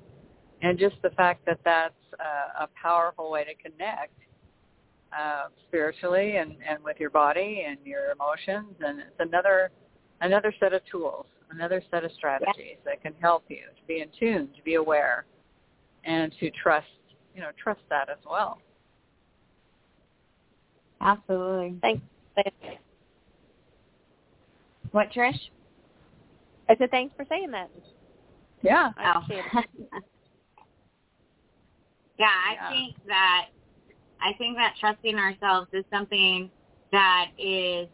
and 0.62 0.79
just 0.79 0.96
the 1.03 1.11
fact 1.11 1.44
that 1.46 1.59
that's 1.64 1.94
a, 2.18 2.64
a 2.64 2.68
powerful 2.81 3.31
way 3.31 3.44
to 3.44 3.55
connect 3.55 4.14
uh, 5.16 5.48
spiritually 5.68 6.37
and, 6.37 6.57
and 6.68 6.83
with 6.83 6.96
your 6.98 7.11
body 7.11 7.64
and 7.68 7.79
your 7.85 8.12
emotions. 8.12 8.75
And 8.81 9.01
it's 9.01 9.11
another 9.18 9.70
another 10.20 10.55
set 10.61 10.72
of 10.72 10.81
tools 10.90 11.27
another 11.52 11.82
set 11.90 12.04
of 12.04 12.12
strategies 12.12 12.76
that 12.84 13.02
can 13.02 13.12
help 13.20 13.44
you 13.48 13.58
to 13.76 13.82
be 13.86 14.00
in 14.00 14.08
tune 14.18 14.48
to 14.56 14.62
be 14.62 14.74
aware 14.74 15.26
and 16.04 16.32
to 16.40 16.50
trust 16.50 16.86
you 17.34 17.40
know 17.40 17.50
trust 17.62 17.80
that 17.90 18.08
as 18.08 18.18
well 18.28 18.58
Absolutely. 21.02 21.76
Thanks. 21.82 22.02
Thanks. 22.36 22.78
What, 24.92 25.10
Trish? 25.10 25.34
I 26.68 26.76
said 26.76 26.90
thanks 26.90 27.12
for 27.16 27.26
saying 27.28 27.50
that. 27.50 27.70
yeah 28.62 28.92
I 28.96 29.14
Oh. 29.16 29.22
yeah, 32.18 32.26
I 32.26 32.54
Yeah. 32.54 32.68
think 32.68 32.96
that 33.08 33.46
I 34.20 34.32
think 34.38 34.56
that 34.56 34.74
trusting 34.78 35.16
ourselves 35.16 35.68
is 35.72 35.84
something 35.92 36.50
that 36.92 37.30
is 37.36 37.88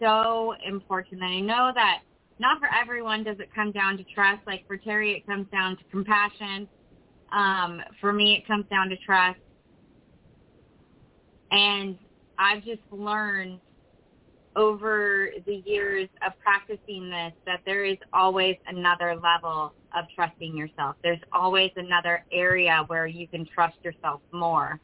so 0.00 0.54
important. 0.64 1.20
And 1.22 1.32
I 1.32 1.40
know 1.40 1.72
that 1.74 2.02
not 2.42 2.58
for 2.58 2.68
everyone 2.74 3.22
does 3.22 3.38
it 3.38 3.54
come 3.54 3.70
down 3.70 3.96
to 3.96 4.04
trust. 4.04 4.40
Like 4.48 4.66
for 4.66 4.76
Terry, 4.76 5.12
it 5.12 5.24
comes 5.24 5.46
down 5.52 5.76
to 5.76 5.84
compassion. 5.92 6.68
Um, 7.32 7.80
for 8.00 8.12
me, 8.12 8.34
it 8.34 8.46
comes 8.48 8.66
down 8.68 8.88
to 8.88 8.96
trust. 8.96 9.38
And 11.52 11.96
I've 12.38 12.64
just 12.64 12.82
learned 12.90 13.60
over 14.56 15.30
the 15.46 15.62
years 15.64 16.08
of 16.26 16.32
practicing 16.40 17.08
this 17.08 17.32
that 17.46 17.60
there 17.64 17.84
is 17.84 17.96
always 18.12 18.56
another 18.66 19.14
level 19.14 19.72
of 19.96 20.04
trusting 20.14 20.56
yourself. 20.56 20.96
There's 21.04 21.20
always 21.32 21.70
another 21.76 22.24
area 22.32 22.82
where 22.88 23.06
you 23.06 23.28
can 23.28 23.46
trust 23.46 23.76
yourself 23.84 24.20
more. 24.32 24.80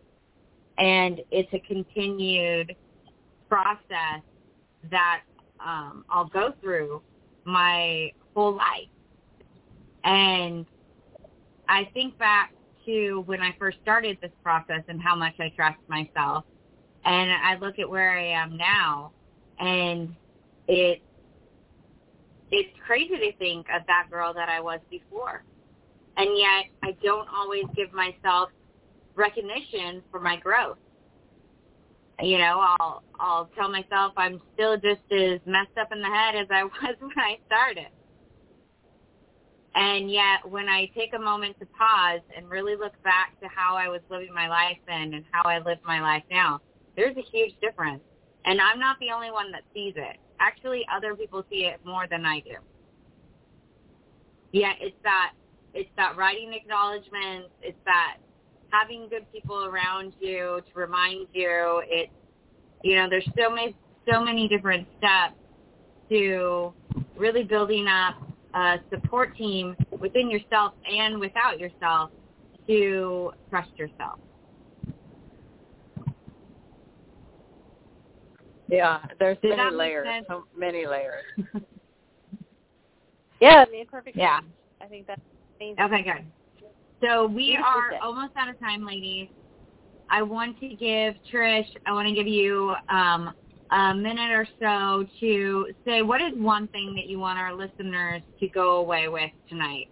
And 0.79 1.21
it's 1.33 1.53
a 1.53 1.59
continued 1.59 2.77
process 3.49 4.23
that 4.91 5.23
um, 5.59 6.05
I'll 6.09 6.29
go 6.29 6.55
through 6.61 7.03
my 7.49 8.13
whole 8.35 8.57
life. 8.57 8.89
And 10.05 10.67
I 11.69 11.89
think 11.93 12.17
back 12.19 12.53
to 12.87 13.23
when 13.27 13.41
I 13.41 13.55
first 13.59 13.79
started 13.83 14.19
this 14.23 14.31
process 14.43 14.83
and 14.89 15.03
how 15.03 15.15
much 15.15 15.35
I 15.41 15.51
trust 15.57 15.79
myself. 15.89 16.45
And 17.05 17.31
I 17.31 17.57
look 17.57 17.79
at 17.79 17.89
where 17.89 18.19
I 18.19 18.27
am 18.27 18.57
now 18.57 19.13
and 19.59 20.15
it 20.67 21.03
it's 22.51 22.71
crazy 22.87 23.17
to 23.17 23.37
think 23.37 23.67
of 23.75 23.87
that 23.87 24.07
girl 24.11 24.33
that 24.33 24.49
I 24.49 24.61
was 24.61 24.81
before. 24.91 25.45
And 26.17 26.31
yet 26.37 26.65
I 26.83 26.97
don't 27.03 27.29
always 27.29 27.65
give 27.77 27.93
myself 27.93 28.49
recognition 29.15 30.03
for 30.11 30.19
my 30.19 30.37
growth. 30.37 30.79
You 32.23 32.39
know, 32.39 32.61
I'll 32.81 33.03
I'll 33.21 33.47
tell 33.57 33.71
myself 33.71 34.15
I'm 34.17 34.41
still 34.55 34.77
just 34.77 35.03
as 35.13 35.41
messed 35.47 35.79
up 35.81 35.93
in 35.93 36.01
the 36.01 36.09
head 36.09 36.37
as 36.37 36.49
I 36.51 36.65
was 36.65 36.97
when 37.01 37.19
I 37.19 37.39
started. 37.47 37.89
And 39.75 40.11
yet 40.11 40.49
when 40.49 40.69
I 40.69 40.87
take 40.97 41.15
a 41.15 41.19
moment 41.19 41.59
to 41.61 41.67
pause 41.67 42.21
and 42.37 42.51
really 42.51 42.77
look 42.77 43.01
back 43.05 43.41
to 43.43 43.49
how 43.49 43.77
I 43.77 43.89
was 43.89 44.01
living 44.11 44.35
my 44.35 44.49
life 44.49 44.79
then 44.89 45.15
and 45.15 45.25
how 45.33 45.49
I 45.49 45.61
live 45.61 45.79
my 45.87 46.01
life 46.01 46.25
now, 46.31 46.61
there's 46.97 47.17
a 47.17 47.23
huge 47.23 47.55
difference. 47.61 48.03
And 48.45 48.61
I'm 48.61 48.81
not 48.81 48.99
the 49.01 49.11
only 49.15 49.31
one 49.31 49.53
that 49.53 49.63
sees 49.75 49.95
it. 49.97 50.19
Actually, 50.41 50.87
other 50.95 51.15
people 51.17 51.45
see 51.51 51.67
it 51.67 51.81
more 51.85 52.07
than 52.11 52.27
I 52.27 52.41
do. 52.41 52.57
yeah, 54.53 54.73
it's 54.81 54.97
that 55.05 55.33
it's 55.75 55.91
that 55.97 56.17
writing 56.17 56.53
acknowledgments. 56.55 57.51
It's 57.63 57.79
that 57.85 58.19
having 58.71 59.09
good 59.09 59.27
people 59.33 59.65
around 59.65 60.13
you 60.21 60.61
to 60.73 60.79
remind 60.79 61.27
you. 61.33 61.83
It's 61.87 62.13
you 62.83 62.97
know, 62.97 63.09
there's 63.09 63.29
so 63.39 63.51
many 63.51 63.75
so 64.11 64.23
many 64.23 64.49
different 64.49 64.87
steps 64.99 65.35
to 66.11 66.73
really 67.17 67.43
building 67.43 67.87
up 67.87 68.15
a 68.55 68.79
support 68.91 69.37
team 69.37 69.77
within 70.01 70.31
yourself 70.31 70.73
and 70.91 71.19
without 71.19 71.59
yourself 71.59 72.11
to 72.67 73.33
trust 73.51 73.71
yourself. 73.77 74.19
Yeah, 78.69 79.01
there's 79.19 79.39
many 79.43 79.75
layers, 79.75 80.07
sense? 80.07 80.27
so 80.29 80.45
many 80.57 80.87
layers. 80.87 81.25
Yeah, 83.41 83.63
it 83.63 83.69
made 83.71 83.89
perfect 83.89 84.17
Yeah. 84.17 84.41
I 84.81 84.87
think 84.87 85.07
that's 85.07 85.21
amazing. 85.61 85.81
Okay, 85.81 86.03
good. 86.03 86.27
So 87.03 87.27
we 87.27 87.57
are 87.57 87.95
almost 88.03 88.33
out 88.37 88.49
of 88.49 88.59
time, 88.59 88.85
ladies. 88.85 89.29
I 90.11 90.23
want 90.23 90.59
to 90.61 90.69
give 90.75 91.15
Trish, 91.33 91.67
I 91.87 91.93
want 91.93 92.09
to 92.09 92.15
give 92.15 92.27
you 92.27 92.75
um, 92.89 93.33
a 93.71 93.95
minute 93.95 94.31
or 94.31 94.47
so 94.61 95.07
to 95.21 95.67
say 95.87 96.03
what 96.03 96.21
is 96.21 96.33
one 96.37 96.69
thing 96.69 96.95
that 96.97 97.07
you 97.07 97.19
want 97.19 97.39
our 97.39 97.55
listeners 97.55 98.23
to 98.41 98.49
go 98.49 98.77
away 98.77 99.09
with 99.09 99.31
tonight? 99.49 99.89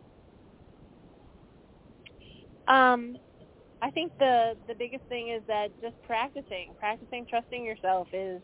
Um, 2.69 3.17
I 3.83 3.91
think 3.91 4.13
the 4.19 4.55
the 4.67 4.75
biggest 4.75 5.05
thing 5.09 5.29
is 5.29 5.43
that 5.47 5.69
just 5.81 5.95
practicing, 6.03 6.75
practicing 6.79 7.27
trusting 7.29 7.65
yourself 7.65 8.09
is 8.13 8.43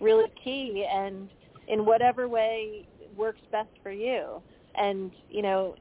really 0.00 0.30
key, 0.42 0.86
and 0.90 1.30
in 1.68 1.84
whatever 1.84 2.28
way 2.28 2.86
works 3.16 3.40
best 3.50 3.70
for 3.82 3.90
you. 3.90 4.42
And 4.76 5.12
you 5.28 5.42
know, 5.42 5.74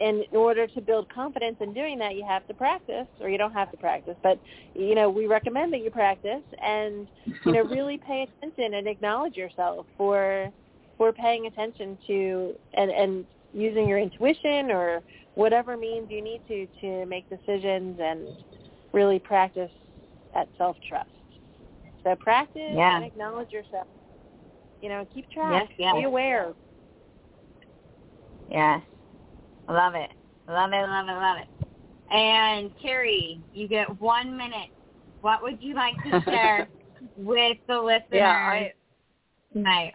in 0.00 0.24
order 0.32 0.66
to 0.66 0.80
build 0.80 1.08
confidence 1.08 1.56
in 1.60 1.72
doing 1.72 1.98
that, 1.98 2.14
you 2.16 2.24
have 2.26 2.46
to 2.48 2.54
practice, 2.54 3.06
or 3.20 3.28
you 3.28 3.38
don't 3.38 3.52
have 3.52 3.70
to 3.70 3.76
practice. 3.76 4.16
But 4.22 4.38
you 4.74 4.94
know, 4.94 5.08
we 5.08 5.26
recommend 5.26 5.72
that 5.72 5.80
you 5.80 5.90
practice, 5.90 6.42
and 6.62 7.08
you 7.44 7.52
know, 7.52 7.62
really 7.70 7.98
pay 7.98 8.26
attention 8.28 8.74
and 8.74 8.86
acknowledge 8.86 9.36
yourself 9.36 9.86
for 9.96 10.52
for 10.98 11.12
paying 11.12 11.46
attention 11.46 11.98
to 12.06 12.54
and 12.74 12.90
and 12.90 13.26
using 13.52 13.88
your 13.88 13.98
intuition 13.98 14.70
or 14.70 15.02
whatever 15.34 15.76
means 15.76 16.10
you 16.10 16.22
need 16.22 16.42
to 16.48 16.66
to 16.80 17.06
make 17.06 17.26
decisions 17.28 17.98
and 18.00 18.26
really 18.92 19.18
practice 19.18 19.70
that 20.34 20.48
self 20.58 20.76
trust. 20.88 21.08
So 22.04 22.14
practice 22.16 22.62
Yeah. 22.74 22.96
and 22.96 23.04
acknowledge 23.04 23.50
yourself. 23.52 23.86
You 24.82 24.90
know, 24.90 25.06
keep 25.12 25.28
track. 25.30 25.68
Yes, 25.68 25.70
yes. 25.78 25.94
Be 25.96 26.04
aware. 26.04 26.52
Yes. 28.50 28.82
Love 29.68 29.94
it. 29.94 30.10
Love 30.48 30.70
it, 30.72 30.86
love 30.88 31.08
it, 31.08 31.12
love 31.12 31.38
it. 31.38 32.14
And 32.14 32.70
Carrie, 32.80 33.40
you 33.52 33.66
get 33.66 34.00
one 34.00 34.36
minute. 34.36 34.70
What 35.22 35.42
would 35.42 35.60
you 35.60 35.74
like 35.74 35.94
to 36.04 36.22
share 36.24 36.68
with 37.16 37.58
the 37.66 37.78
listeners 37.78 38.04
Yeah, 38.12 38.30
I 38.30 38.72
tonight? 39.52 39.94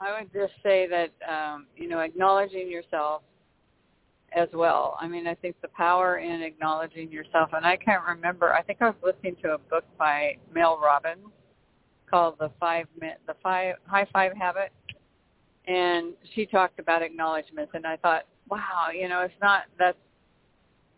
I 0.00 0.18
would 0.18 0.32
just 0.32 0.54
say 0.62 0.86
that 0.88 1.10
um, 1.30 1.66
you 1.76 1.86
know 1.88 2.00
acknowledging 2.00 2.70
yourself 2.70 3.22
as 4.32 4.48
well. 4.54 4.96
I 5.00 5.08
mean, 5.08 5.26
I 5.26 5.34
think 5.34 5.56
the 5.60 5.68
power 5.68 6.18
in 6.18 6.42
acknowledging 6.42 7.10
yourself, 7.10 7.50
and 7.52 7.66
I 7.66 7.76
can't 7.76 8.04
remember. 8.06 8.54
I 8.54 8.62
think 8.62 8.80
I 8.80 8.86
was 8.86 8.96
listening 9.02 9.36
to 9.42 9.54
a 9.54 9.58
book 9.58 9.84
by 9.98 10.36
Mel 10.54 10.80
Robbins 10.82 11.26
called 12.08 12.36
the 12.38 12.50
Five 12.58 12.86
the 13.00 13.34
Five 13.42 13.76
High 13.86 14.06
Five 14.12 14.32
Habit, 14.36 14.72
and 15.66 16.14
she 16.34 16.46
talked 16.46 16.78
about 16.78 17.02
acknowledgments, 17.02 17.72
and 17.74 17.86
I 17.86 17.96
thought, 17.96 18.24
wow, 18.50 18.88
you 18.94 19.08
know, 19.08 19.22
it's 19.22 19.34
not 19.40 19.62
that's 19.78 19.96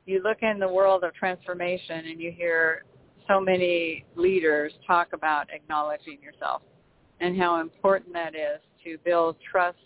you 0.06 0.20
look 0.22 0.38
in 0.42 0.58
the 0.58 0.68
world 0.68 1.04
of 1.04 1.14
transformation 1.14 2.06
and 2.06 2.20
you 2.20 2.32
hear 2.32 2.84
so 3.28 3.40
many 3.40 4.04
leaders 4.16 4.72
talk 4.86 5.12
about 5.12 5.46
acknowledging 5.52 6.18
yourself 6.20 6.62
and 7.20 7.40
how 7.40 7.60
important 7.60 8.12
that 8.12 8.34
is 8.34 8.60
to 8.84 8.98
build 9.04 9.36
trust 9.48 9.78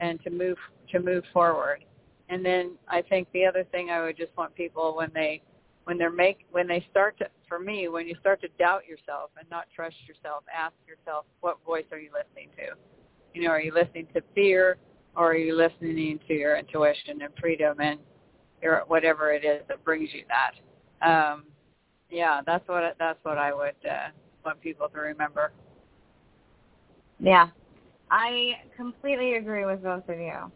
and 0.00 0.22
to 0.24 0.30
move 0.30 0.56
to 0.90 1.00
move 1.00 1.24
forward. 1.32 1.84
And 2.28 2.44
then 2.44 2.72
I 2.88 3.02
think 3.02 3.28
the 3.32 3.44
other 3.44 3.64
thing 3.64 3.90
I 3.90 4.02
would 4.02 4.16
just 4.16 4.34
want 4.36 4.54
people 4.54 4.94
when 4.96 5.10
they 5.12 5.42
when 5.84 5.98
they're 5.98 6.10
make 6.10 6.46
when 6.50 6.66
they 6.66 6.84
start 6.90 7.18
to 7.18 7.26
for 7.48 7.58
me 7.58 7.88
when 7.88 8.06
you 8.06 8.14
start 8.20 8.40
to 8.40 8.48
doubt 8.58 8.86
yourself 8.86 9.30
and 9.38 9.48
not 9.50 9.66
trust 9.74 9.96
yourself, 10.08 10.44
ask 10.54 10.74
yourself 10.86 11.26
what 11.40 11.58
voice 11.66 11.84
are 11.92 11.98
you 11.98 12.10
listening 12.10 12.48
to? 12.56 12.74
You 13.34 13.42
know, 13.46 13.50
are 13.50 13.60
you 13.60 13.74
listening 13.74 14.06
to 14.14 14.22
fear 14.34 14.78
or 15.16 15.32
are 15.32 15.36
you 15.36 15.56
listening 15.56 16.18
to 16.28 16.34
your 16.34 16.56
intuition 16.56 17.22
and 17.22 17.32
freedom 17.40 17.80
and 17.80 17.98
your 18.62 18.84
whatever 18.86 19.32
it 19.32 19.44
is 19.44 19.62
that 19.68 19.84
brings 19.84 20.10
you 20.12 20.24
that? 20.28 21.06
Um, 21.06 21.44
yeah, 22.10 22.40
that's 22.46 22.66
what 22.68 22.96
that's 22.98 23.18
what 23.22 23.38
I 23.38 23.52
would 23.52 23.74
uh, 23.88 24.08
want 24.44 24.60
people 24.60 24.88
to 24.88 24.98
remember. 24.98 25.52
Yeah. 27.18 27.48
I 28.10 28.52
completely 28.76 29.34
agree 29.34 29.64
with 29.64 29.82
both 29.82 30.06
of 30.08 30.18
you. 30.18 30.52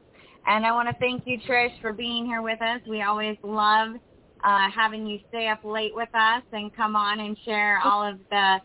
And 0.46 0.64
I 0.64 0.72
want 0.72 0.88
to 0.88 0.94
thank 1.00 1.22
you, 1.26 1.38
Trish, 1.48 1.72
for 1.80 1.92
being 1.92 2.26
here 2.26 2.42
with 2.42 2.60
us. 2.60 2.80
We 2.86 3.02
always 3.02 3.36
love 3.42 3.96
uh, 4.44 4.70
having 4.70 5.06
you 5.06 5.18
stay 5.28 5.48
up 5.48 5.64
late 5.64 5.92
with 5.94 6.10
us 6.14 6.42
and 6.52 6.74
come 6.76 6.94
on 6.94 7.20
and 7.20 7.36
share 7.44 7.80
all 7.82 8.06
of 8.06 8.18
the 8.30 8.58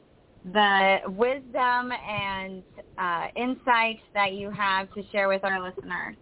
the 0.53 0.97
wisdom 1.07 1.91
and 1.91 2.63
uh, 3.01 3.27
insights 3.35 4.01
that 4.13 4.33
you 4.33 4.51
have 4.51 4.93
to 4.93 5.01
share 5.11 5.27
with 5.27 5.43
our 5.43 5.59
listeners. 5.59 6.15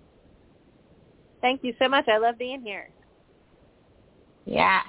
Thank 1.42 1.62
you 1.64 1.74
so 1.82 1.90
much. 1.90 2.06
I 2.08 2.18
love 2.18 2.40
being 2.40 2.62
here. 2.62 2.90
Yeah. 4.46 4.82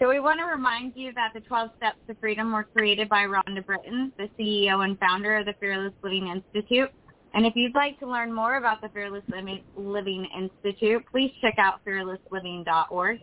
So 0.00 0.08
we 0.08 0.18
want 0.18 0.40
to 0.40 0.46
remind 0.46 0.94
you 0.96 1.12
that 1.14 1.32
the 1.34 1.40
12 1.40 1.70
Steps 1.76 1.98
to 2.08 2.14
Freedom 2.14 2.52
were 2.52 2.64
created 2.64 3.08
by 3.08 3.24
Rhonda 3.24 3.64
Britten, 3.64 4.12
the 4.18 4.28
CEO 4.38 4.84
and 4.84 4.98
founder 4.98 5.36
of 5.36 5.46
the 5.46 5.54
Fearless 5.60 5.92
Living 6.02 6.26
Institute. 6.28 6.90
And 7.34 7.46
if 7.46 7.54
you'd 7.54 7.74
like 7.74 7.98
to 8.00 8.06
learn 8.06 8.32
more 8.32 8.56
about 8.56 8.80
the 8.80 8.88
Fearless 8.88 9.24
Living 9.28 9.62
Living 9.76 10.26
Institute, 10.36 11.04
please 11.10 11.32
check 11.40 11.54
out 11.58 11.84
fearlessliving.org. 11.86 13.18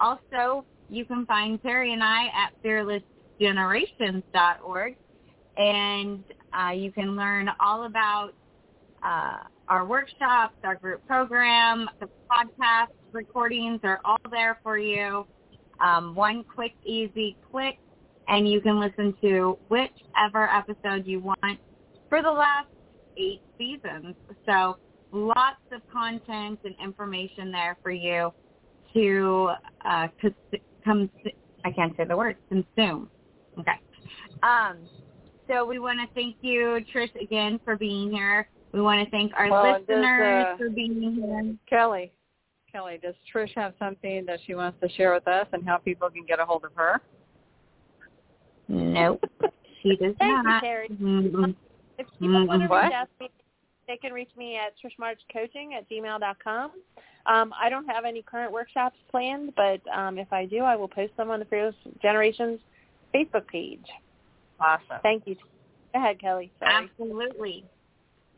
Also, 0.00 0.64
you 0.88 1.04
can 1.04 1.26
find 1.26 1.62
Terry 1.62 1.92
and 1.92 2.02
I 2.02 2.28
at 2.28 2.52
fearlessgenerations.org, 2.64 4.96
and 5.56 6.24
uh, 6.52 6.70
you 6.70 6.92
can 6.92 7.16
learn 7.16 7.48
all 7.60 7.84
about 7.84 8.30
uh, 9.02 9.38
our 9.68 9.84
workshops, 9.86 10.54
our 10.64 10.74
group 10.76 11.06
program, 11.06 11.88
the 12.00 12.08
podcast 12.30 12.88
recordings 13.12 13.80
are 13.82 14.00
all 14.04 14.18
there 14.30 14.58
for 14.62 14.78
you. 14.78 15.26
Um, 15.80 16.14
one 16.14 16.44
quick, 16.44 16.72
easy 16.84 17.36
click, 17.50 17.78
and 18.28 18.48
you 18.48 18.60
can 18.60 18.78
listen 18.78 19.14
to 19.22 19.58
whichever 19.68 20.48
episode 20.48 21.06
you 21.06 21.20
want 21.20 21.58
for 22.08 22.22
the 22.22 22.30
last 22.30 22.68
eight 23.16 23.40
seasons. 23.56 24.14
So 24.44 24.76
lots 25.12 25.60
of 25.72 25.80
content 25.90 26.58
and 26.64 26.74
information 26.82 27.50
there 27.50 27.76
for 27.82 27.90
you 27.90 28.32
to 28.94 29.50
uh, 29.84 30.08
cons- 30.84 31.08
I 31.64 31.70
can't 31.70 31.96
say 31.96 32.04
the 32.04 32.16
word 32.16 32.36
consume. 32.48 33.08
Okay. 33.58 33.72
Um, 34.42 34.78
so 35.50 35.64
we 35.64 35.78
want 35.78 35.98
to 36.00 36.14
thank 36.14 36.36
you, 36.40 36.80
Trish, 36.94 37.14
again 37.20 37.58
for 37.64 37.76
being 37.76 38.10
here. 38.10 38.48
We 38.72 38.80
want 38.80 39.04
to 39.04 39.10
thank 39.10 39.32
our 39.36 39.50
Well, 39.50 39.64
and 39.74 39.86
does, 39.86 39.96
listeners 39.96 40.46
uh, 40.48 40.56
for 40.56 40.70
being 40.70 41.14
here. 41.14 41.54
Kelly, 41.68 42.12
Kelly, 42.70 43.00
does 43.02 43.14
Trish 43.34 43.50
have 43.56 43.74
something 43.78 44.24
that 44.26 44.38
she 44.46 44.54
wants 44.54 44.78
to 44.80 44.88
share 44.90 45.12
with 45.12 45.26
us 45.26 45.46
and 45.52 45.66
how 45.66 45.78
people 45.78 46.08
can 46.08 46.24
get 46.24 46.38
a 46.38 46.44
hold 46.44 46.64
of 46.64 46.70
her? 46.76 47.00
Nope, 48.68 49.24
she 49.82 49.96
does 49.96 50.14
Thank 50.18 50.20
you, 50.20 50.42
not. 50.44 50.62
Terry. 50.62 50.88
Mm-mm. 50.88 51.54
If 51.98 52.06
people 52.20 52.46
want 52.46 52.62
to 52.62 52.68
What? 52.68 52.84
reach 52.84 52.92
out 52.92 53.08
to 53.18 53.24
me, 53.24 53.30
they 53.88 53.96
can 53.96 54.12
reach 54.12 54.30
me 54.36 54.56
at 54.56 54.74
trishmarchcoaching 54.78 55.74
at 55.76 55.90
gmail.com. 55.90 56.70
Um, 57.26 57.52
I 57.60 57.68
don't 57.68 57.86
have 57.86 58.04
any 58.04 58.22
current 58.22 58.52
workshops 58.52 58.96
planned, 59.10 59.52
but 59.56 59.80
um, 59.92 60.16
if 60.16 60.32
I 60.32 60.46
do, 60.46 60.60
I 60.60 60.76
will 60.76 60.88
post 60.88 61.16
them 61.16 61.30
on 61.30 61.40
the 61.40 61.44
Fearless 61.46 61.74
Generations 62.00 62.60
Facebook 63.12 63.48
page. 63.48 63.84
Awesome. 64.60 65.00
Thank 65.02 65.26
you. 65.26 65.36
Go 65.94 66.00
ahead, 66.00 66.20
Kelly. 66.20 66.52
Sorry. 66.58 66.88
Absolutely. 66.88 67.64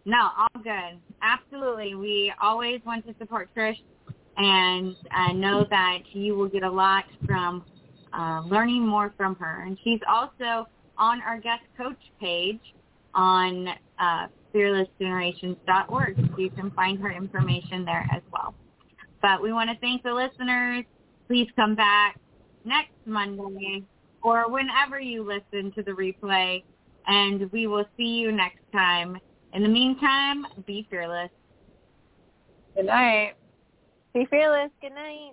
No, 0.05 0.31
all 0.39 0.63
good. 0.63 0.99
Absolutely. 1.23 1.95
We 1.95 2.33
always 2.41 2.81
want 2.85 3.07
to 3.07 3.15
support 3.19 3.51
Trish 3.57 3.77
and 4.37 4.97
uh, 5.17 5.33
know 5.33 5.67
that 5.71 5.99
you 6.13 6.35
will 6.35 6.49
get 6.49 6.63
a 6.63 6.71
lot 6.71 7.05
from 7.27 7.65
uh, 8.13 8.43
learning 8.47 8.87
more 8.87 9.13
from 9.17 9.37
her. 9.37 9.63
And 9.63 9.79
she's 9.85 10.01
also 10.09 10.67
on 10.99 11.21
our 11.23 11.39
guest 11.39 11.63
coach 11.77 12.01
page 12.21 12.61
on 13.15 13.69
uh, 13.99 14.27
fearlessgenerations.org. 14.55 16.17
So 16.17 16.39
you 16.39 16.51
can 16.51 16.71
find 16.73 16.99
her 17.01 17.13
information 17.13 17.85
there 17.85 18.07
as 18.15 18.23
well. 18.33 18.55
But 19.21 19.43
we 19.43 19.53
want 19.53 19.71
to 19.71 19.77
thank 19.81 20.03
the 20.03 20.13
listeners. 20.13 20.85
Please 21.29 21.49
come 21.55 21.75
back 21.75 22.19
next 22.65 22.93
Monday 23.07 23.85
or 24.23 24.51
whenever 24.51 25.01
you 25.01 25.23
listen 25.25 25.73
to 25.73 25.83
the 25.83 25.91
replay, 25.91 26.63
and 27.07 27.51
we 27.53 27.67
will 27.67 27.85
see 27.97 28.05
you 28.05 28.33
next 28.33 28.63
time. 28.73 29.19
In 29.53 29.63
the 29.63 29.69
meantime, 29.69 30.47
be 30.67 30.87
fearless. 30.89 31.31
Good 32.75 32.87
night. 32.87 33.35
Be 34.15 34.27
fearless. 34.27 34.71
Good 34.81 34.95
night. 34.95 35.33